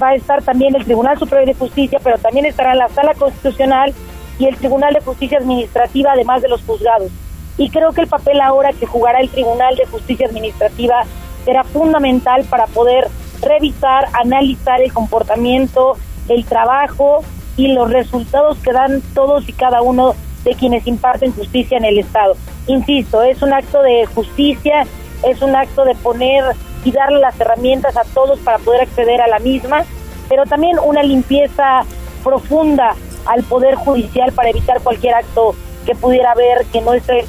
[0.00, 3.94] va a estar también el Tribunal Superior de Justicia, pero también estará la Sala Constitucional
[4.38, 7.10] y el Tribunal de Justicia Administrativa, además de los juzgados.
[7.58, 11.04] Y creo que el papel ahora que jugará el Tribunal de Justicia Administrativa
[11.44, 13.08] será fundamental para poder
[13.40, 15.96] revisar, analizar el comportamiento,
[16.28, 17.22] el trabajo
[17.56, 21.98] y los resultados que dan todos y cada uno de quienes imparten justicia en el
[21.98, 22.36] Estado.
[22.66, 24.86] Insisto, es un acto de justicia,
[25.24, 26.44] es un acto de poner
[26.84, 29.84] y darle las herramientas a todos para poder acceder a la misma,
[30.28, 31.84] pero también una limpieza
[32.22, 32.94] profunda
[33.26, 37.24] al Poder Judicial para evitar cualquier acto que pudiera haber que no esté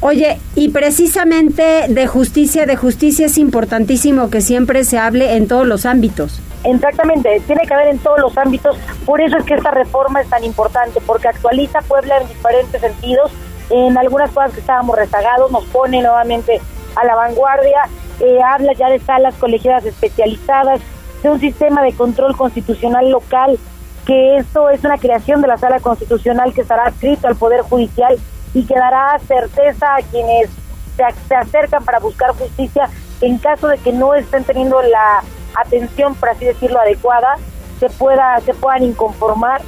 [0.00, 5.66] Oye, y precisamente de justicia, de justicia es importantísimo que siempre se hable en todos
[5.66, 6.40] los ámbitos.
[6.64, 10.28] Exactamente, tiene que haber en todos los ámbitos, por eso es que esta reforma es
[10.28, 13.30] tan importante, porque actualiza Puebla en diferentes sentidos,
[13.70, 16.60] en algunas cosas que estábamos rezagados, nos pone nuevamente
[16.96, 17.88] a la vanguardia,
[18.20, 20.80] eh, habla ya de salas colegiadas especializadas,
[21.22, 23.58] de un sistema de control constitucional local,
[24.04, 28.18] que esto es una creación de la sala constitucional que estará adscrito al Poder Judicial
[28.56, 30.48] y que dará certeza a quienes
[30.96, 32.88] se, acercan para buscar justicia
[33.20, 35.22] en caso de que no estén teniendo la
[35.54, 37.36] atención, por así decirlo, adecuada,
[37.78, 39.60] se pueda se puedan inconformar.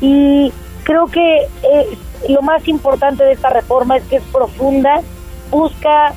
[0.00, 0.52] Y
[0.84, 5.00] creo que eh, lo más importante de esta reforma es que es profunda,
[5.50, 6.14] busca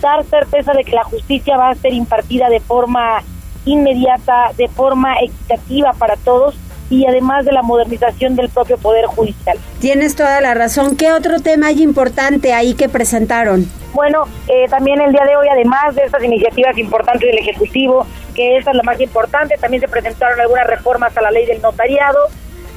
[0.00, 3.22] dar certeza de que la justicia va a ser impartida de forma
[3.66, 6.56] inmediata, de forma equitativa para todos
[6.90, 9.56] y además de la modernización del propio Poder Judicial.
[9.80, 10.96] Tienes toda la razón.
[10.96, 13.64] ¿Qué otro tema hay importante ahí que presentaron?
[13.94, 18.56] Bueno, eh, también el día de hoy, además de estas iniciativas importantes del Ejecutivo, que
[18.56, 22.18] esa es la más importante, también se presentaron algunas reformas a la ley del notariado.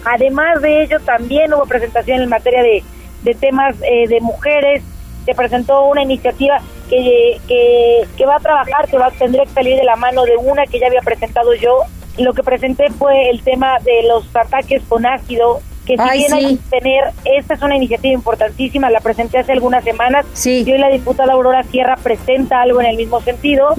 [0.05, 2.83] Además de ello, también hubo presentación en materia de,
[3.23, 4.83] de temas eh, de mujeres.
[5.25, 9.51] Se presentó una iniciativa que, que, que va a trabajar, que va a tendría que
[9.51, 11.79] salir de la mano de una que ya había presentado yo,
[12.17, 16.57] lo que presenté fue el tema de los ataques con ácido, que si bien hay
[16.57, 20.89] que tener, esta es una iniciativa importantísima, la presenté hace algunas semanas, y hoy la
[20.89, 23.75] diputada Aurora Sierra presenta algo en el mismo sentido,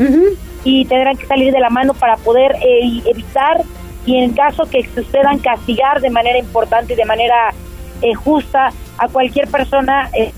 [0.64, 3.62] y tendrán que salir de la mano para poder eh, evitar,
[4.06, 7.54] y en caso que sucedan, castigar de manera importante y de manera
[8.02, 10.10] eh, justa a cualquier persona.
[10.12, 10.32] Eh,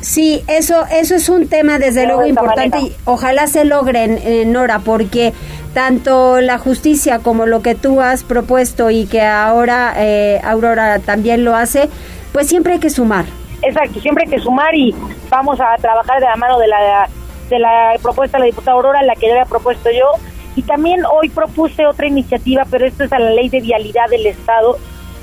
[0.00, 4.80] Sí, eso, eso es un tema desde luego importante y ojalá se logren, eh, Nora,
[4.80, 5.32] porque
[5.76, 11.44] tanto la justicia como lo que tú has propuesto y que ahora eh, Aurora también
[11.44, 11.90] lo hace,
[12.32, 13.26] pues siempre hay que sumar.
[13.60, 14.94] Exacto, siempre hay que sumar y
[15.28, 17.10] vamos a trabajar de la mano de la,
[17.50, 20.12] de la propuesta de la diputada Aurora, la que ya había propuesto yo.
[20.56, 24.24] Y también hoy propuse otra iniciativa, pero esto es a la ley de vialidad del
[24.24, 24.78] Estado,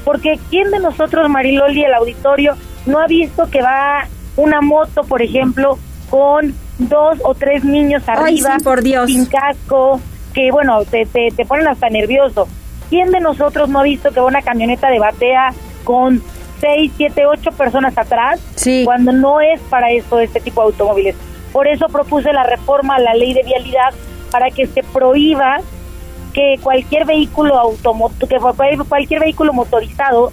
[0.05, 2.53] porque ¿quién de nosotros, Mariloli, el auditorio,
[2.85, 5.79] no ha visto que va una moto, por ejemplo,
[6.11, 9.07] con dos o tres niños arriba, por Dios.
[9.07, 9.99] sin casco,
[10.33, 12.47] que bueno, te, te, te, ponen hasta nervioso.
[12.89, 16.21] ¿Quién de nosotros no ha visto que va una camioneta de batea con
[16.59, 18.39] seis, siete, ocho personas atrás?
[18.55, 18.83] Sí.
[18.85, 21.15] Cuando no es para eso este tipo de automóviles.
[21.51, 23.93] Por eso propuse la reforma a la ley de vialidad
[24.31, 25.61] para que se prohíba
[26.33, 30.31] que cualquier vehículo automoto, que cualquier vehículo motorizado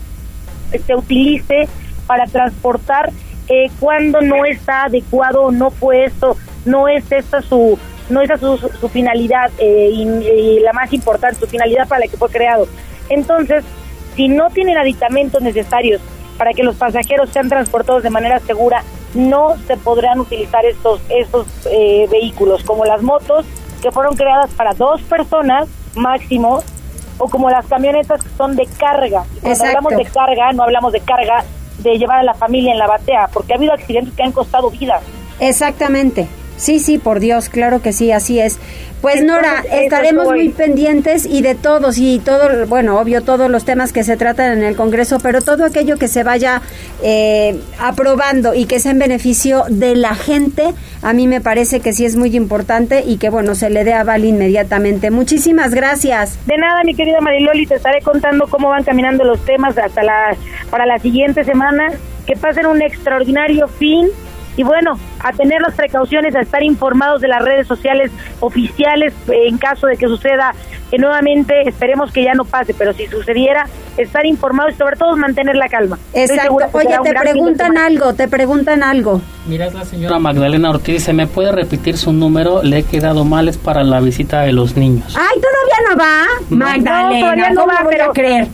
[0.86, 1.68] se utilice
[2.06, 3.10] para transportar
[3.48, 7.78] eh, cuando no está adecuado, no puesto, no es esta su
[8.10, 12.10] no es su, su, finalidad eh, y, y, la más importante, su finalidad para la
[12.10, 12.66] que fue creado.
[13.08, 13.64] Entonces,
[14.16, 16.00] si no tienen aditamentos necesarios
[16.36, 18.82] para que los pasajeros sean transportados de manera segura,
[19.14, 23.46] no se podrán utilizar estos, estos eh, vehículos, como las motos
[23.82, 26.62] que fueron creadas para dos personas máximo,
[27.20, 29.24] o como las camionetas que son de carga.
[29.42, 31.44] Cuando hablamos de carga, no hablamos de carga
[31.78, 34.70] de llevar a la familia en la batea, porque ha habido accidentes que han costado
[34.70, 35.02] vidas.
[35.38, 36.28] Exactamente.
[36.60, 38.58] Sí, sí, por Dios, claro que sí, así es.
[39.00, 43.94] Pues Nora, estaremos muy pendientes y de todos y todo, bueno, obvio, todos los temas
[43.94, 46.60] que se tratan en el Congreso, pero todo aquello que se vaya
[47.02, 51.94] eh, aprobando y que sea en beneficio de la gente, a mí me parece que
[51.94, 55.10] sí es muy importante y que, bueno, se le dé aval inmediatamente.
[55.10, 56.38] Muchísimas gracias.
[56.46, 60.36] De nada, mi querida Mariloli, te estaré contando cómo van caminando los temas hasta la,
[60.70, 61.88] para la siguiente semana.
[62.26, 64.08] Que pasen un extraordinario fin
[64.56, 68.10] y bueno, a tener las precauciones, a estar informados de las redes sociales
[68.40, 70.52] oficiales en caso de que suceda
[70.90, 73.64] que nuevamente esperemos que ya no pase, pero si sucediera,
[73.96, 75.98] estar informados y sobre todo mantener la calma.
[76.14, 76.56] Exacto.
[76.72, 79.20] Oye, te preguntan algo, te preguntan algo.
[79.46, 82.62] Mira, es la señora Magdalena Ortiz, ¿se me puede repetir su número?
[82.64, 85.16] Le he quedado mal, es para la visita de los niños.
[85.16, 86.26] Ay, ¿todavía no va?
[86.50, 88.48] No, Magdalena, todavía no ¿cómo va, voy pero- a creer?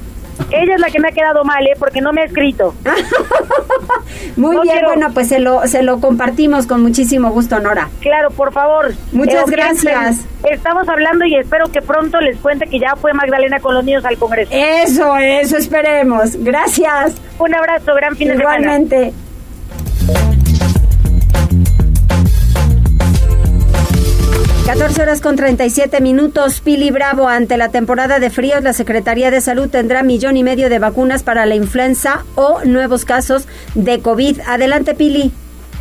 [0.50, 1.72] Ella es la que me ha quedado mal, ¿eh?
[1.78, 2.74] Porque no me ha escrito.
[4.36, 7.88] Muy No bien, quiero- bueno, pues se lo, se lo compartimos con muchísimo gusto, Nora.
[8.00, 8.92] Claro, por favor.
[9.12, 10.20] Muchas Eh, gracias.
[10.50, 14.04] Estamos hablando y espero que pronto les cuente que ya fue Magdalena con los niños
[14.04, 14.50] al Congreso.
[14.54, 16.36] Eso, eso esperemos.
[16.38, 17.14] Gracias.
[17.38, 18.58] Un abrazo, gran fin de semana.
[18.58, 19.12] Igualmente.
[24.66, 26.60] 14 horas con 37 minutos.
[26.60, 30.68] Pili Bravo, ante la temporada de fríos, la Secretaría de Salud tendrá millón y medio
[30.68, 34.40] de vacunas para la influenza o nuevos casos de COVID.
[34.44, 35.30] Adelante, Pili.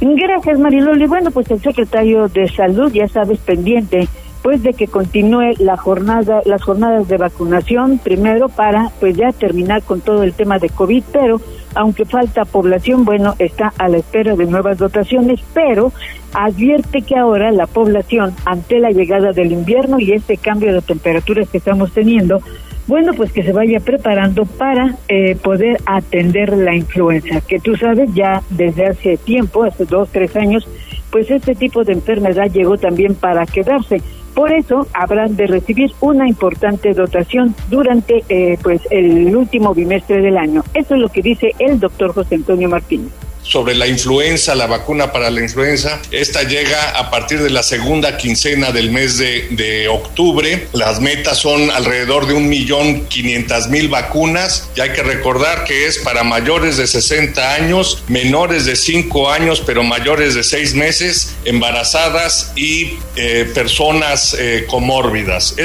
[0.02, 1.08] Gracias, Mariloli.
[1.08, 4.08] Bueno, pues el secretario de Salud, ya sabes, pendiente,
[4.46, 9.82] pues de que continúe la jornada, las jornadas de vacunación, primero para, pues ya terminar
[9.82, 11.42] con todo el tema de COVID, pero
[11.74, 15.92] aunque falta población, bueno, está a la espera de nuevas dotaciones, pero
[16.36, 21.50] advierte que ahora la población, ante la llegada del invierno y este cambio de temperaturas
[21.50, 22.40] que estamos teniendo,
[22.86, 28.14] bueno, pues que se vaya preparando para eh, poder atender la influenza, que tú sabes
[28.14, 30.68] ya desde hace tiempo, hace dos, tres años,
[31.10, 34.04] pues este tipo de enfermedad llegó también para quedarse.
[34.36, 40.38] Por eso habrán de recibir una importante dotación durante eh, pues el último bimestre del
[40.38, 40.62] año.
[40.74, 45.12] Eso es lo que dice el doctor José Antonio Martínez sobre la influenza, la vacuna
[45.12, 46.02] para la influenza.
[46.12, 50.68] Esta llega a partir de la segunda quincena del mes de, octubre.
[50.74, 55.86] Las metas son alrededor de un millón quinientas mil vacunas y hay que recordar que
[55.86, 61.36] es para mayores de 60 años, menores de 5 años, pero mayores de 6 meses,
[61.46, 65.56] embarazadas y eh, personas eh, comórbidas.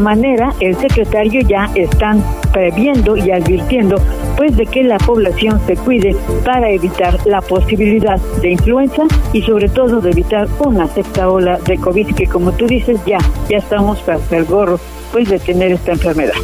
[0.00, 2.22] Manera el secretario ya están
[2.52, 3.96] previendo y advirtiendo
[4.36, 9.68] pues de que la población se cuide para evitar la posibilidad de influenza y sobre
[9.68, 14.06] todo de evitar una sexta ola de COVID que como tú dices ya ya estamos
[14.08, 14.80] hasta el gorro
[15.12, 16.34] pues de tener esta enfermedad.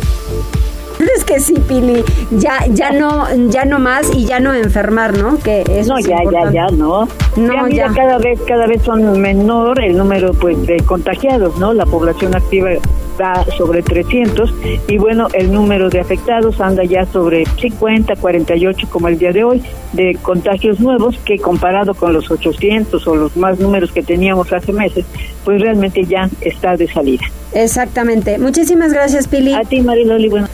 [1.15, 2.03] Es que sí, Pili,
[2.33, 5.39] ya, ya no, ya no más y ya no enfermar, ¿no?
[5.39, 7.07] Que eso no, ya, ya, ya, no.
[7.37, 11.75] No, ya, cada vez, cada vez son menor el número, pues, de contagiados, ¿no?
[11.75, 12.71] La población activa
[13.17, 14.53] está sobre 300
[14.89, 19.43] y bueno, el número de afectados anda ya sobre 50, 48 como el día de
[19.43, 19.63] hoy
[19.95, 24.73] de contagios nuevos que comparado con los 800 o los más números que teníamos hace
[24.73, 25.07] meses,
[25.45, 27.25] pues realmente ya está de salida.
[27.55, 28.39] Exactamente.
[28.39, 29.55] Muchísimas gracias, Pili.
[29.55, 30.29] A ti, Mariloli.
[30.29, 30.49] Bueno.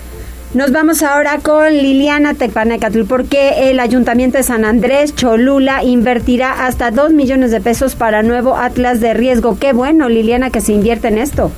[0.54, 6.90] Nos vamos ahora con Liliana Tecpanecatl, porque el Ayuntamiento de San Andrés Cholula invertirá hasta
[6.90, 9.58] 2 millones de pesos para nuevo Atlas de riesgo.
[9.58, 11.50] Qué bueno, Liliana, que se invierte en esto.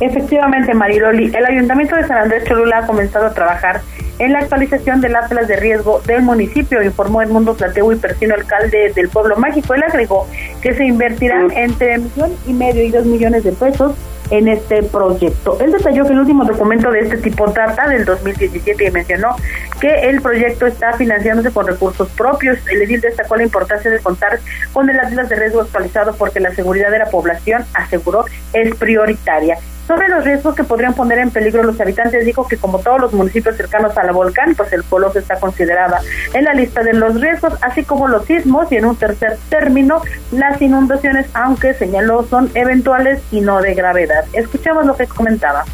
[0.00, 3.80] Efectivamente, Mariloli, el Ayuntamiento de San Andrés Cholula ha comenzado a trabajar
[4.18, 8.92] en la actualización del Atlas de riesgo del municipio, informó Edmundo Plateo y Persino, alcalde
[8.94, 9.74] del Pueblo Mágico.
[9.74, 10.26] Él agregó
[10.60, 13.94] que se invertirán entre millón y medio y dos millones de pesos
[14.30, 15.58] en este proyecto.
[15.60, 19.36] Él detalló que el último documento de este tipo trata del 2017 y mencionó
[19.80, 22.58] que el proyecto está financiándose con recursos propios.
[22.68, 24.40] El edil destacó la importancia de contar
[24.72, 29.58] con el atlas de riesgo actualizado porque la seguridad de la población, aseguró, es prioritaria.
[29.86, 33.12] Sobre los riesgos que podrían poner en peligro los habitantes, dijo que como todos los
[33.12, 36.00] municipios cercanos a la volcán, pues el Coloso está considerada
[36.34, 40.02] en la lista de los riesgos, así como los sismos y en un tercer término,
[40.32, 44.24] las inundaciones, aunque señaló son eventuales y no de gravedad.
[44.32, 45.64] Escuchamos lo que comentaba.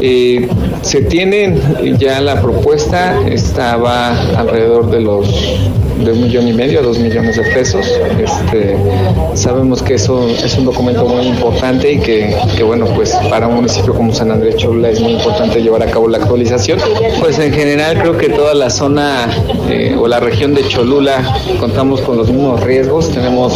[0.00, 0.48] Eh,
[0.80, 1.60] se tiene
[1.98, 4.08] ya la propuesta, estaba
[4.38, 5.28] alrededor de los
[6.04, 7.86] de un millón y medio a dos millones de pesos.
[8.18, 8.76] Este,
[9.34, 13.94] sabemos que eso es un documento muy importante y que, bueno, pues para un municipio
[13.94, 16.78] como San Andrés Cholula es muy importante llevar a cabo la actualización.
[17.20, 19.28] Pues en general creo que toda la zona
[19.68, 23.10] eh, o la región de Cholula contamos con los mismos riesgos.
[23.10, 23.54] Tenemos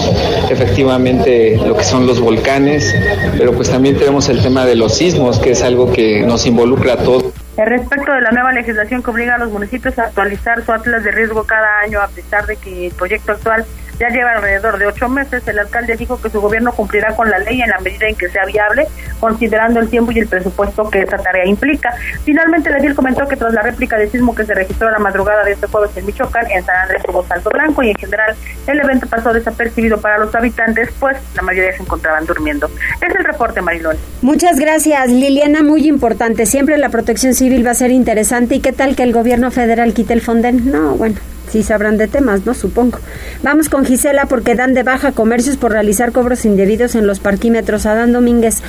[0.51, 2.95] efectivamente lo que son los volcanes,
[3.39, 6.95] pero pues también tenemos el tema de los sismos, que es algo que nos involucra
[6.95, 7.44] a todos.
[7.57, 11.13] Respecto de la nueva legislación que obliga a los municipios a actualizar su atlas de
[11.13, 13.65] riesgo cada año, a pesar de que el proyecto actual
[13.99, 15.47] ya lleva alrededor de ocho meses.
[15.47, 18.29] El alcalde dijo que su gobierno cumplirá con la ley en la medida en que
[18.29, 18.87] sea viable,
[19.21, 21.95] considerando el tiempo y el presupuesto que esta tarea implica.
[22.25, 25.45] Finalmente, el edil comentó que tras la réplica de sismo que se registró la madrugada
[25.45, 28.35] de este jueves en Michoacán, en San Andrés hubo salto blanco y en general
[28.67, 32.69] el evento pasó desapercibido para los habitantes, pues la mayoría se encontraban durmiendo.
[33.01, 33.97] Es el reporte, Marilón.
[34.23, 35.63] Muchas gracias, Liliana.
[35.63, 36.47] Muy importante.
[36.47, 38.57] Siempre la protección civil va a ser interesante.
[38.57, 40.71] ¿Y qué tal que el gobierno federal quite el Fonden?
[40.71, 41.17] No, bueno
[41.49, 42.55] sí sabrán de temas, ¿no?
[42.55, 42.99] Supongo.
[43.43, 47.87] Vamos con Gisela porque dan de baja comercios por realizar cobros indebidos en los parquímetros.
[47.87, 48.63] Adán Domínguez,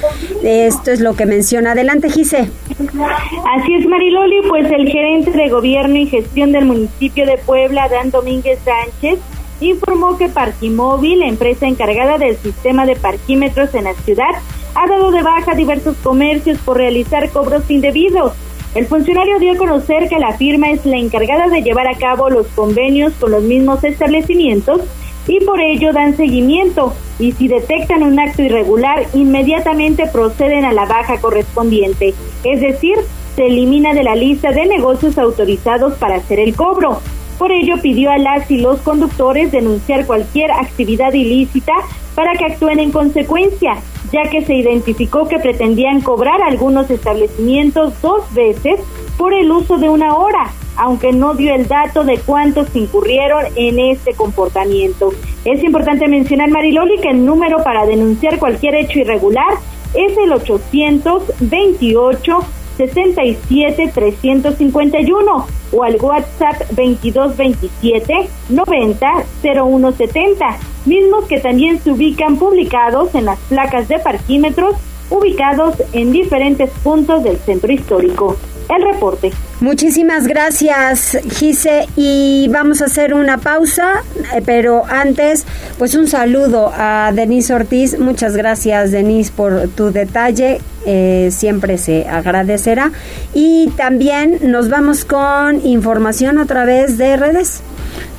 [0.43, 1.71] esto es lo que menciona.
[1.71, 2.49] Adelante, Gise.
[2.77, 8.11] Así es, Mariloli, pues el gerente de gobierno y gestión del municipio de Puebla, Adán
[8.11, 9.19] Domínguez Sánchez,
[9.59, 14.31] informó que Parquimóvil, empresa encargada del sistema de parquímetros en la ciudad,
[14.75, 18.33] ha dado de baja diversos comercios por realizar cobros indebidos.
[18.75, 22.29] El funcionario dio a conocer que la firma es la encargada de llevar a cabo
[22.29, 24.81] los convenios con los mismos establecimientos
[25.27, 30.83] y por ello dan seguimiento y si detectan un acto irregular inmediatamente proceden a la
[30.85, 32.13] baja correspondiente,
[32.43, 32.97] es decir,
[33.37, 36.99] se elimina de la lista de negocios autorizados para hacer el cobro.
[37.37, 41.73] Por ello pidió a las y los conductores denunciar cualquier actividad ilícita
[42.15, 43.75] para que actúen en consecuencia,
[44.11, 48.79] ya que se identificó que pretendían cobrar algunos establecimientos dos veces
[49.17, 53.79] por el uso de una hora, aunque no dio el dato de cuántos incurrieron en
[53.79, 55.11] este comportamiento.
[55.43, 59.55] Es importante mencionar, Mariloli, que el número para denunciar cualquier hecho irregular
[59.93, 62.39] es el 828
[62.77, 73.25] 67 351 o al WhatsApp 2227 90 0170, mismos que también se ubican publicados en
[73.25, 74.75] las placas de parquímetros
[75.09, 78.37] ubicados en diferentes puntos del centro histórico.
[78.69, 79.31] El reporte.
[79.61, 81.87] Muchísimas gracias, Gise.
[81.95, 84.03] Y vamos a hacer una pausa,
[84.33, 85.45] eh, pero antes,
[85.77, 87.97] pues un saludo a Denise Ortiz.
[87.99, 90.61] Muchas gracias, Denise, por tu detalle.
[90.85, 92.91] Eh, siempre se agradecerá.
[93.33, 97.61] Y también nos vamos con información a través de redes.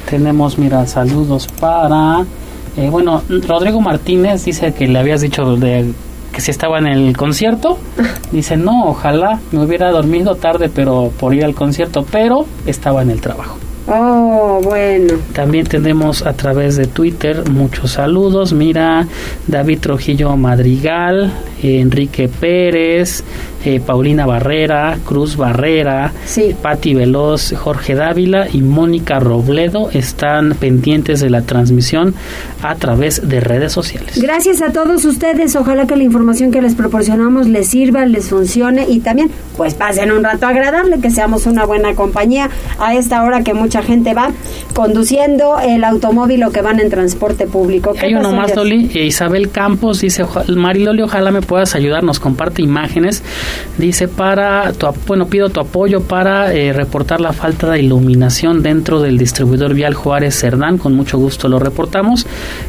[0.08, 2.24] Tenemos, mira, saludos para...
[2.76, 5.92] Eh, bueno, Rodrigo Martínez dice que le habías dicho de
[6.36, 7.78] que si estaba en el concierto.
[8.30, 13.08] Dice, no, ojalá me hubiera dormido tarde pero por ir al concierto, pero estaba en
[13.08, 13.56] el trabajo.
[13.88, 15.14] Oh, bueno.
[15.32, 18.52] También tenemos a través de Twitter muchos saludos.
[18.52, 19.06] Mira,
[19.46, 21.32] David Trujillo Madrigal,
[21.62, 23.24] Enrique Pérez,
[23.66, 26.12] eh, Paulina Barrera, Cruz Barrera,
[26.62, 32.14] Patti Veloz, Jorge Dávila y Mónica Robledo están pendientes de la transmisión
[32.62, 34.20] a través de redes sociales.
[34.22, 35.56] Gracias a todos ustedes.
[35.56, 40.12] Ojalá que la información que les proporcionamos les sirva, les funcione y también pues pasen
[40.12, 44.30] un rato agradable, que seamos una buena compañía a esta hora que mucha gente va
[44.74, 47.94] conduciendo el automóvil o que van en transporte público.
[48.00, 48.90] Hay uno más, Loli.
[48.94, 53.24] Isabel Campos dice, Mariloli, ojalá me puedas ayudar, nos comparte imágenes.
[53.78, 59.00] Dice, para, tu, bueno, pido tu apoyo para eh, reportar la falta de iluminación dentro
[59.00, 60.78] del distribuidor vial Juárez Cerdán.
[60.78, 62.26] Con mucho gusto lo reportamos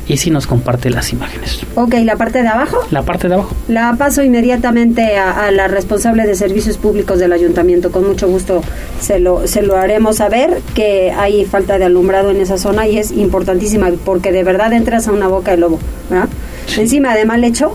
[0.07, 1.61] y si nos comparte las imágenes.
[1.75, 2.79] Ok, ¿la parte de abajo?
[2.91, 3.55] La parte de abajo.
[3.67, 7.91] La paso inmediatamente a, a la responsable de servicios públicos del ayuntamiento.
[7.91, 8.61] Con mucho gusto
[8.99, 12.97] se lo, se lo haremos saber que hay falta de alumbrado en esa zona y
[12.97, 15.79] es importantísima porque de verdad entras a una boca de lobo,
[16.09, 16.29] ¿verdad?
[16.77, 17.73] Encima de mal hecho,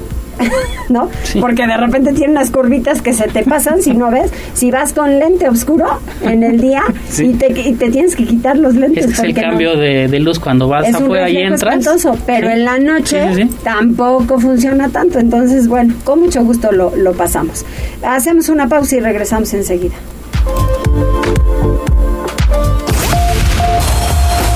[0.89, 1.09] ¿no?
[1.41, 4.31] Porque de repente tiene unas curvitas que se te pasan si no ves.
[4.55, 5.87] Si vas con lente oscuro
[6.23, 6.83] en el día
[7.19, 9.07] y, te, te, tienes que quitar los lentes.
[9.07, 11.63] Es, el cambio de, luz cuando vas afuera y entras.
[11.63, 15.19] Espantoso, pero en la noche tampoco funciona tanto.
[15.19, 17.65] Entonces, bueno, con mucho gusto lo, lo pasamos.
[18.03, 19.95] Hacemos una pausa y regresamos enseguida.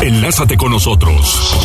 [0.03, 1.57] Enlázate con nosotros.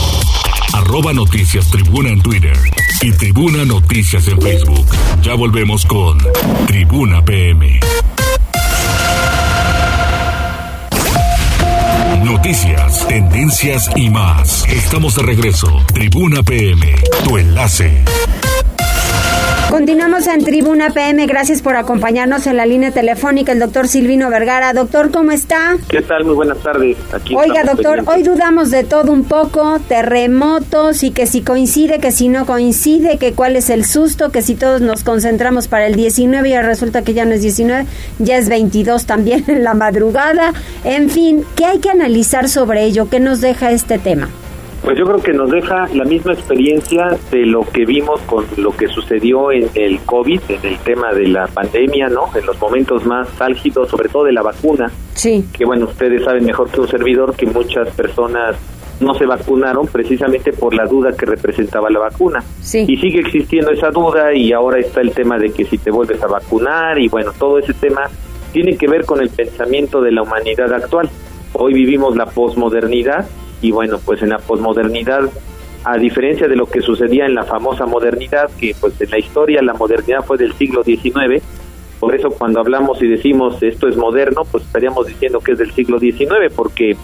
[0.74, 2.58] Arroba Noticias Tribuna en Twitter
[3.04, 4.86] y Tribuna Noticias en Facebook.
[5.24, 6.20] Ya volvemos con
[6.68, 7.80] Tribuna PM.
[12.24, 14.66] Noticias, tendencias y más.
[14.68, 15.84] Estamos de regreso.
[15.94, 18.04] Tribuna PM, tu enlace.
[19.72, 21.26] Continuamos en Tribuna PM.
[21.28, 24.74] Gracias por acompañarnos en la línea telefónica el doctor Silvino Vergara.
[24.74, 25.78] Doctor, ¿cómo está?
[25.88, 26.26] ¿Qué tal?
[26.26, 26.98] Muy buenas tardes.
[27.14, 32.12] Aquí Oiga, doctor, hoy dudamos de todo un poco, terremotos y que si coincide, que
[32.12, 35.96] si no coincide, que cuál es el susto, que si todos nos concentramos para el
[35.96, 37.86] 19 y resulta que ya no es 19,
[38.20, 40.52] ya es 22 también en la madrugada.
[40.84, 43.08] En fin, ¿qué hay que analizar sobre ello?
[43.10, 44.28] ¿Qué nos deja este tema?
[44.84, 48.72] Pues yo creo que nos deja la misma experiencia de lo que vimos con lo
[48.72, 52.30] que sucedió en el COVID, en el tema de la pandemia, ¿no?
[52.36, 54.92] En los momentos más álgidos, sobre todo de la vacuna.
[55.14, 55.46] Sí.
[55.54, 58.56] Que bueno, ustedes saben mejor que un servidor que muchas personas
[59.00, 62.44] no se vacunaron precisamente por la duda que representaba la vacuna.
[62.62, 62.86] Sí.
[62.88, 66.22] Y sigue existiendo esa duda y ahora está el tema de que si te vuelves
[66.24, 68.10] a vacunar y bueno, todo ese tema
[68.52, 71.10] tiene que ver con el pensamiento de la humanidad actual.
[71.54, 73.28] Hoy vivimos la posmodernidad
[73.62, 75.30] y bueno, pues en la posmodernidad,
[75.84, 79.62] a diferencia de lo que sucedía en la famosa modernidad, que pues en la historia
[79.62, 81.44] la modernidad fue del siglo XIX,
[82.00, 85.72] por eso cuando hablamos y decimos esto es moderno, pues estaríamos diciendo que es del
[85.72, 86.98] siglo XIX, porque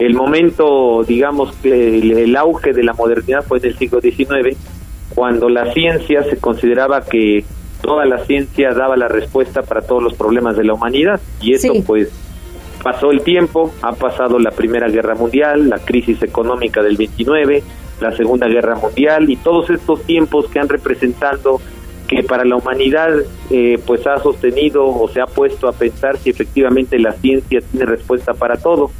[0.00, 4.56] el momento, digamos, que el, auge de la modernidad fue en el siglo XIX,
[5.14, 7.44] cuando la ciencia se consideraba que
[7.82, 11.72] toda la ciencia daba la respuesta para todos los problemas de la humanidad, y eso
[11.86, 12.10] pues
[12.82, 17.62] Pasó el tiempo, ha pasado la Primera Guerra Mundial, la crisis económica del 29,
[18.00, 21.60] la Segunda Guerra Mundial y todos estos tiempos que han representado
[22.08, 23.10] que para la humanidad
[23.50, 27.86] eh, pues ha sostenido o se ha puesto a pensar si efectivamente la ciencia tiene
[27.86, 28.90] respuesta para todo.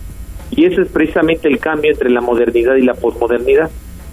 [0.50, 3.70] Y ese es precisamente el cambio entre la modernidad y la posmodernidad.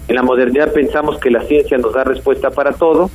[0.08, 3.10] En la modernidad pensamos que la ciencia nos da respuesta para todo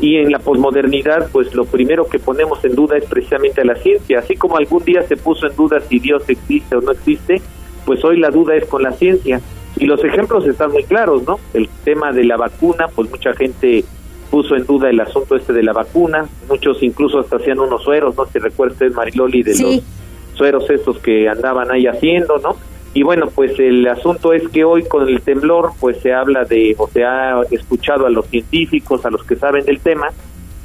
[0.00, 4.18] y en la posmodernidad pues lo primero que ponemos en duda es precisamente la ciencia.
[4.18, 7.40] Así como algún día se puso en duda si Dios existe o no existe
[7.84, 9.40] pues hoy la duda es con la ciencia.
[9.76, 13.84] Y los ejemplos están muy claros no el tema de la vacuna pues mucha gente
[14.30, 16.26] puso en duda el asunto este de la vacuna.
[16.48, 19.82] Muchos incluso hasta hacían unos sueros no si recuerdas Mariloli de los
[20.34, 22.56] sueros estos que andaban ahí haciendo no
[22.94, 26.76] y bueno, pues el asunto es que hoy con el temblor, pues se habla de,
[26.78, 30.10] o se ha escuchado a los científicos, a los que saben del tema,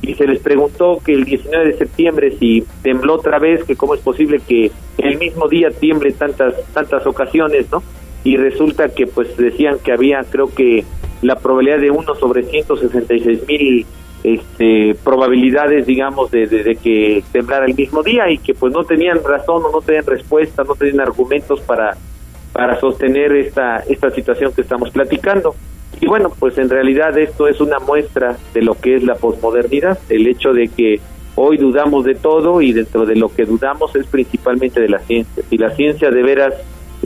[0.04, 3.96] y se les preguntó que el 19 de septiembre si tembló otra vez, que cómo
[3.96, 7.82] es posible que el mismo día tiemble tantas tantas ocasiones, ¿no?
[8.24, 10.86] Y resulta que pues decían que había, creo que
[11.24, 13.86] la probabilidad de uno sobre 166 mil
[14.24, 19.24] este, probabilidades, digamos, de, de, que temblara el mismo día y que pues no tenían
[19.24, 21.98] razón o no tenían respuesta, no tenían argumentos para,
[22.54, 25.56] para sostener esta, esta situación que estamos platicando.
[26.02, 30.00] Y bueno, pues en realidad esto es una muestra de lo que es la posmodernidad,
[30.10, 31.00] el hecho de que
[31.36, 35.44] hoy dudamos de todo y dentro de lo que dudamos es principalmente de la ciencia.
[35.50, 36.54] Si la ciencia de veras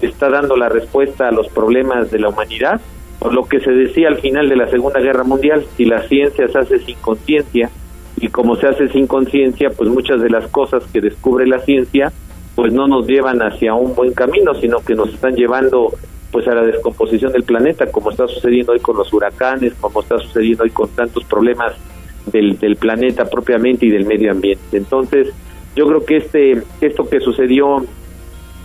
[0.02, 2.82] está dando la respuesta a los problemas de la humanidad,
[3.20, 6.48] por lo que se decía al final de la Segunda Guerra Mundial, si la ciencia
[6.48, 7.70] se hace sin conciencia,
[8.18, 12.12] y como se hace sin conciencia, pues muchas de las cosas que descubre la ciencia,
[12.56, 15.94] pues no nos llevan hacia un buen camino, sino que nos están llevando
[16.32, 20.18] pues a la descomposición del planeta, como está sucediendo hoy con los huracanes, como está
[20.18, 21.74] sucediendo hoy con tantos problemas
[22.26, 24.78] del, del planeta propiamente y del medio ambiente.
[24.78, 25.30] Entonces,
[25.76, 27.86] yo creo que este esto que sucedió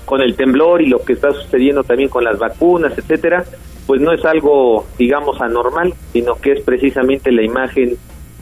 [0.04, 3.44] con el temblor y lo que está sucediendo también con las vacunas, etcétera,
[3.86, 7.96] pues no es algo, digamos, anormal, sino que es precisamente la imagen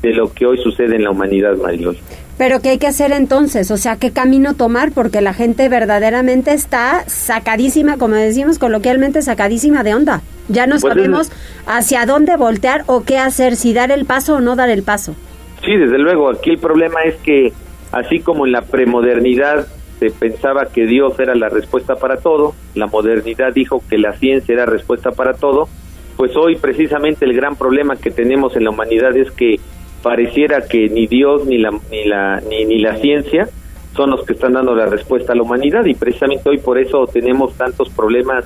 [0.06, 1.96] de lo que hoy sucede en la humanidad, Marilol.
[2.38, 3.72] Pero ¿qué hay que hacer entonces?
[3.72, 4.92] O sea, ¿qué camino tomar?
[4.92, 10.22] Porque la gente verdaderamente está sacadísima, como decimos coloquialmente, sacadísima de onda.
[10.48, 11.32] Ya no pues sabemos
[11.66, 15.16] hacia dónde voltear o qué hacer, si dar el paso o no dar el paso.
[15.64, 16.30] Sí, desde luego.
[16.30, 17.52] Aquí el problema es que,
[17.90, 19.66] así como en la premodernidad
[19.98, 24.52] se pensaba que Dios era la respuesta para todo, la modernidad dijo que la ciencia
[24.52, 25.68] era respuesta para todo,
[26.16, 29.58] pues hoy precisamente el gran problema que tenemos en la humanidad es que
[30.02, 33.48] pareciera que ni Dios ni la ni la ni, ni la ciencia
[33.94, 37.06] son los que están dando la respuesta a la humanidad y precisamente hoy por eso
[37.06, 38.44] tenemos tantos problemas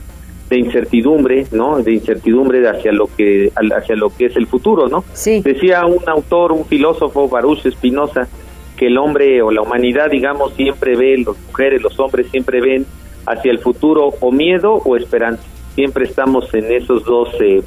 [0.49, 1.81] de incertidumbre, ¿no?
[1.81, 5.05] De incertidumbre hacia lo que hacia lo que es el futuro, ¿no?
[5.13, 5.41] Sí.
[5.43, 8.29] Decía un autor, un filósofo, Baruch Spinoza,
[8.77, 12.85] que el hombre o la humanidad, digamos, siempre ve, las mujeres, los hombres siempre ven
[13.27, 15.43] hacia el futuro o miedo o esperanza.
[15.75, 17.63] Siempre estamos en esos dos, eh,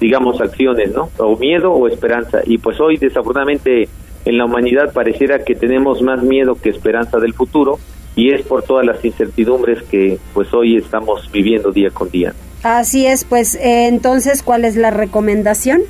[0.00, 1.10] digamos, acciones, ¿no?
[1.18, 2.40] O miedo o esperanza.
[2.44, 3.88] Y pues hoy, desafortunadamente,
[4.24, 7.78] en la humanidad pareciera que tenemos más miedo que esperanza del futuro
[8.16, 12.32] y es por todas las incertidumbres que pues hoy estamos viviendo día con día.
[12.62, 15.82] Así es, pues eh, entonces, ¿cuál es la recomendación?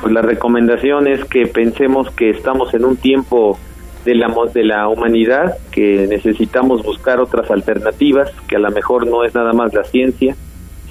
[0.00, 3.58] Pues la recomendación es que pensemos que estamos en un tiempo
[4.04, 9.24] de la, de la humanidad, que necesitamos buscar otras alternativas, que a lo mejor no
[9.24, 10.34] es nada más la ciencia,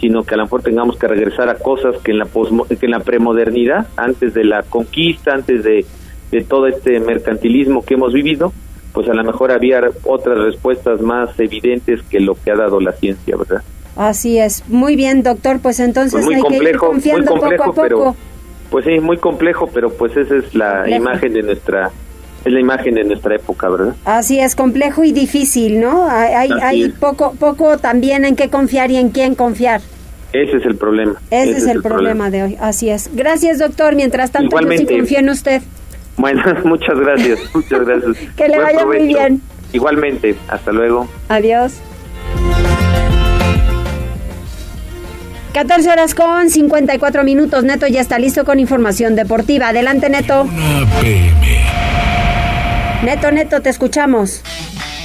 [0.01, 2.91] sino que a lo mejor tengamos que regresar a cosas que en la, que en
[2.91, 5.85] la premodernidad, antes de la conquista, antes de,
[6.31, 8.51] de todo este mercantilismo que hemos vivido,
[8.93, 12.93] pues a lo mejor había otras respuestas más evidentes que lo que ha dado la
[12.93, 13.61] ciencia, ¿verdad?
[13.95, 14.67] Así es.
[14.67, 17.81] Muy bien, doctor, pues entonces pues muy hay complejo, que ir confiando muy complejo, poco
[17.81, 18.15] a poco.
[18.15, 18.15] Pero,
[18.71, 21.91] pues sí, muy complejo, pero pues esa es la imagen de nuestra
[22.43, 23.95] es la imagen de nuestra época, ¿verdad?
[24.03, 26.07] Así es, complejo y difícil, ¿no?
[26.09, 29.81] Hay, hay poco, poco también en qué confiar y en quién confiar.
[30.33, 31.21] Ese es el problema.
[31.29, 33.09] Ese, es, el, problema, de hoy, así es.
[33.13, 33.95] Gracias, doctor.
[33.95, 35.61] Mientras tanto, yo sí confío en usted.
[36.17, 38.17] Bueno, muchas gracias, muchas gracias.
[38.37, 39.41] que le vaya muy bien.
[39.73, 41.07] Igualmente, hasta luego.
[41.29, 41.73] Adiós.
[45.53, 47.63] 14 horas con 54 minutos.
[47.63, 49.69] Neto ya está listo con información deportiva.
[49.69, 50.47] Adelante, Neto.
[53.03, 54.41] Neto, Neto, te escuchamos.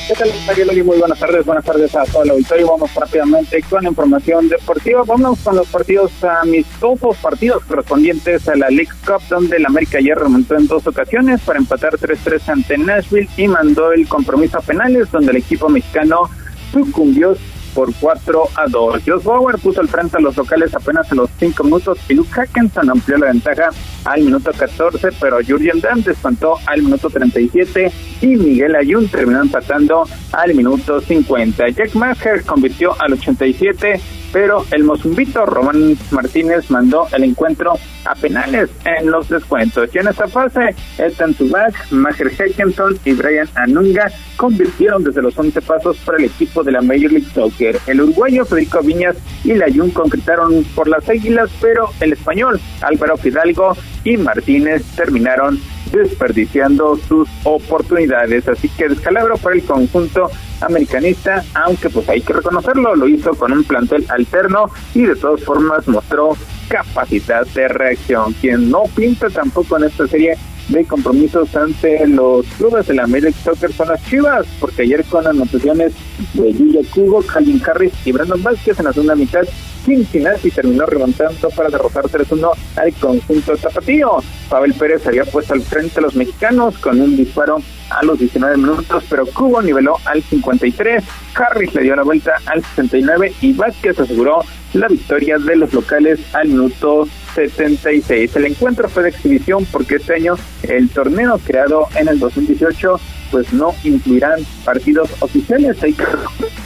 [0.06, 2.68] ¿Qué tal, Muy buenas tardes, buenas tardes a todo el auditorio.
[2.68, 5.02] Vamos rápidamente con información deportiva.
[5.04, 10.16] Vamos con los partidos amistosos, partidos correspondientes a la League Cup, donde el América ayer
[10.16, 15.10] remontó en dos ocasiones para empatar 3-3 ante Nashville y mandó el compromiso a penales,
[15.10, 16.30] donde el equipo mexicano
[16.72, 17.36] sucumbió
[17.74, 19.02] por 4 a 2.
[19.04, 22.30] Josh Bauer puso al frente a los locales apenas en los 5 minutos y Luke
[22.30, 23.70] Hackenson amplió la ventaja
[24.06, 27.92] al minuto 14, pero Jurgen Damm descontó al minuto 37
[28.22, 31.68] y Miguel Ayun terminó empatando al minuto 50.
[31.70, 34.00] Jack Maher convirtió al 87
[34.36, 39.88] pero el mozumbito Román Martínez mandó el encuentro a penales en los descuentos.
[39.94, 45.62] Y en esta fase, Ethan Subak, Maher Hackenson y Brian Anunga convirtieron desde los 11
[45.62, 47.80] pasos para el equipo de la Major League Soccer.
[47.86, 53.16] El uruguayo Federico Viñas y la Jun concretaron por las águilas, pero el español Álvaro
[53.16, 53.74] Fidalgo
[54.06, 58.48] y Martínez terminaron desperdiciando sus oportunidades.
[58.48, 60.30] Así que descalabro para el conjunto
[60.60, 65.42] americanista, aunque pues hay que reconocerlo, lo hizo con un plantel alterno y de todas
[65.42, 66.36] formas mostró
[66.68, 68.32] capacidad de reacción.
[68.34, 70.36] Quien no pinta tampoco en esta serie
[70.68, 75.92] de compromisos ante los clubes la Major Soccer son las Chivas, porque ayer con anotaciones
[76.34, 79.42] de Yuya Cubo, Calvin Harris y Brandon Vázquez en la segunda mitad,
[79.84, 84.18] Cincinnati terminó remontando para derrotar 3-1 al conjunto tapatío.
[84.50, 87.58] Pavel Pérez había puesto al frente a los mexicanos con un disparo
[87.90, 91.04] a los 19 minutos, pero Cubo niveló al 53,
[91.34, 94.40] Harris le dio la vuelta al 69 y Vázquez aseguró
[94.72, 97.06] la victoria de los locales al minuto
[97.36, 98.34] 76.
[98.34, 102.98] El encuentro fue de exhibición porque este año el torneo creado en el 2018
[103.30, 105.76] pues no incluirán partidos oficiales.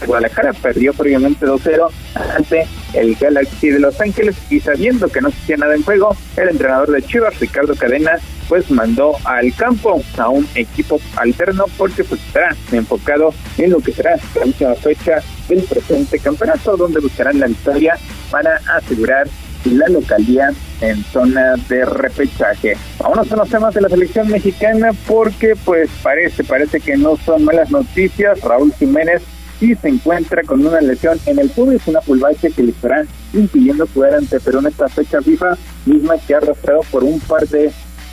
[0.06, 1.88] Guadalajara perdió previamente 2-0
[2.36, 6.48] ante el Galaxy de Los Ángeles y sabiendo que no existía nada en juego, el
[6.48, 8.12] entrenador de Chivas, Ricardo Cadena,
[8.48, 13.92] pues mandó al campo a un equipo alterno porque pues estará enfocado en lo que
[13.92, 17.96] será la última fecha del presente campeonato donde buscarán la victoria
[18.30, 19.28] para asegurar
[19.64, 22.76] la localidad en zona de repechaje.
[22.98, 27.44] Vámonos a los temas de la selección mexicana porque pues parece, parece que no son
[27.44, 28.40] malas noticias.
[28.40, 29.22] Raúl Jiménez
[29.58, 33.86] sí se encuentra con una lesión en el pubis, una pulvache que le estará impidiendo
[33.92, 35.56] jugar ante Perú en esta fecha FIFA,
[35.86, 37.70] misma que ha arrastrado por un par de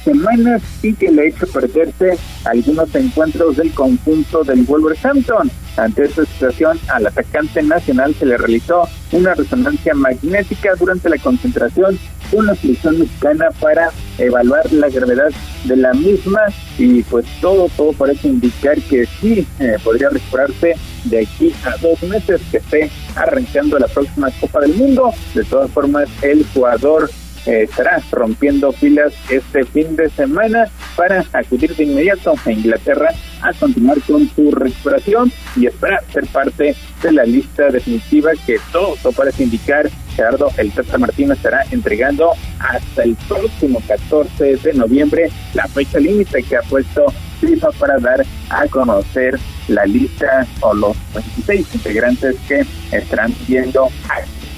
[0.08, 5.52] semanas y que le ha hecho perderse algunos encuentros del conjunto del Wolverhampton.
[5.76, 12.00] Ante esta situación, al atacante nacional se le realizó una resonancia magnética durante la concentración
[12.32, 15.30] con la selección mexicana para evaluar la gravedad
[15.66, 16.42] de la misma
[16.78, 22.02] y pues todo, todo parece indicar que sí eh, podría recuperarse de aquí a dos
[22.04, 25.12] meses que esté arrancando la próxima Copa del Mundo.
[25.34, 27.10] De todas formas, el jugador
[27.48, 30.68] eh, estará rompiendo filas este fin de semana
[30.98, 36.76] para acudir de inmediato a Inglaterra a continuar con su recuperación y esperar ser parte
[37.02, 43.04] de la lista definitiva que todo, parece indicar Gerardo El Tata Martínez estará entregando hasta
[43.04, 47.06] el próximo 14 de noviembre la fecha límite que ha puesto
[47.40, 53.88] FIFA para dar a conocer la lista o los 26 integrantes que estarán viendo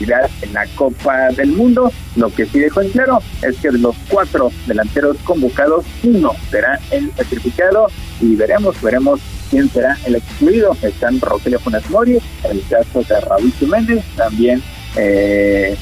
[0.02, 1.92] en la Copa del Mundo.
[2.16, 6.80] Lo que sí dejó en claro es que de los cuatro delanteros convocados, uno será
[6.92, 7.88] el sacrificado
[8.22, 9.20] y veremos, veremos
[9.50, 10.76] quién será el excluido.
[10.82, 12.18] Están Rogelio Funes Mori,
[12.50, 14.62] el caso de Raúl Jiménez, también
[14.96, 15.76] eh,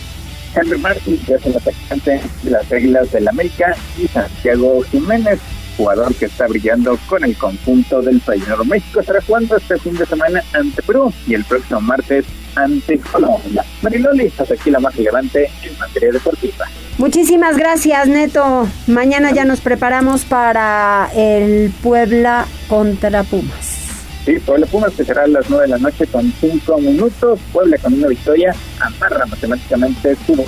[0.56, 5.40] Henry Martin, que es el atacante de las reglas del América, y Santiago Jiménez,
[5.78, 8.44] jugador que está brillando con el conjunto del país.
[8.66, 12.26] México estará jugando este fin de semana ante Perú y el próximo martes
[12.56, 13.64] ante Colombia.
[13.82, 16.66] Mariloli, hasta aquí la más relevante en materia deportiva.
[16.98, 18.68] Muchísimas gracias, Neto.
[18.88, 23.78] Mañana ya nos preparamos para el Puebla contra Pumas.
[24.26, 27.40] Sí, Puebla Pumas que será a las 9 de la noche con 5 minutos.
[27.54, 30.44] Puebla con una victoria amarra matemáticamente su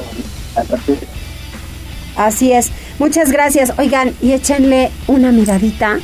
[2.16, 2.72] Así es.
[3.00, 3.74] Muchas gracias.
[3.80, 6.00] Oigan, y échenle una miradita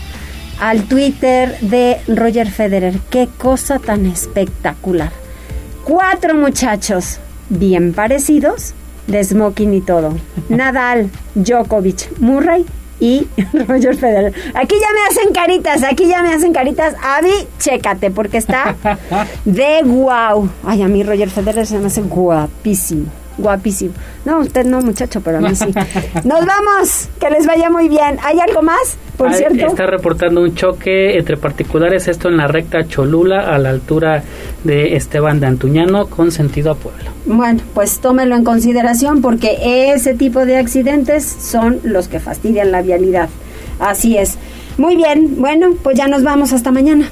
[0.59, 2.99] al Twitter de Roger Federer.
[3.09, 5.11] Qué cosa tan espectacular
[5.85, 8.73] cuatro muchachos bien parecidos,
[9.07, 10.17] de smoking y todo.
[10.49, 12.65] Nadal, Djokovic, Murray
[12.99, 13.27] y
[13.67, 14.33] Roger Federer.
[14.53, 16.95] Aquí ya me hacen caritas, aquí ya me hacen caritas.
[17.01, 18.75] Avi, chécate, porque está
[19.45, 20.49] de guau.
[20.65, 23.05] Ay, a mí Roger Federer se me hace guapísimo
[23.37, 23.93] guapísimo.
[24.25, 25.65] No, usted no, muchacho, pero a mí sí.
[26.23, 28.17] Nos vamos, que les vaya muy bien.
[28.23, 29.67] ¿Hay algo más, por cierto?
[29.67, 34.23] Está reportando un choque entre particulares, esto en la recta Cholula, a la altura
[34.63, 37.11] de Esteban de Antuñano, con sentido a Puebla.
[37.25, 42.81] Bueno, pues tómelo en consideración porque ese tipo de accidentes son los que fastidian la
[42.81, 43.29] vialidad.
[43.79, 44.37] Así es.
[44.77, 47.09] Muy bien, bueno, pues ya nos vamos hasta mañana.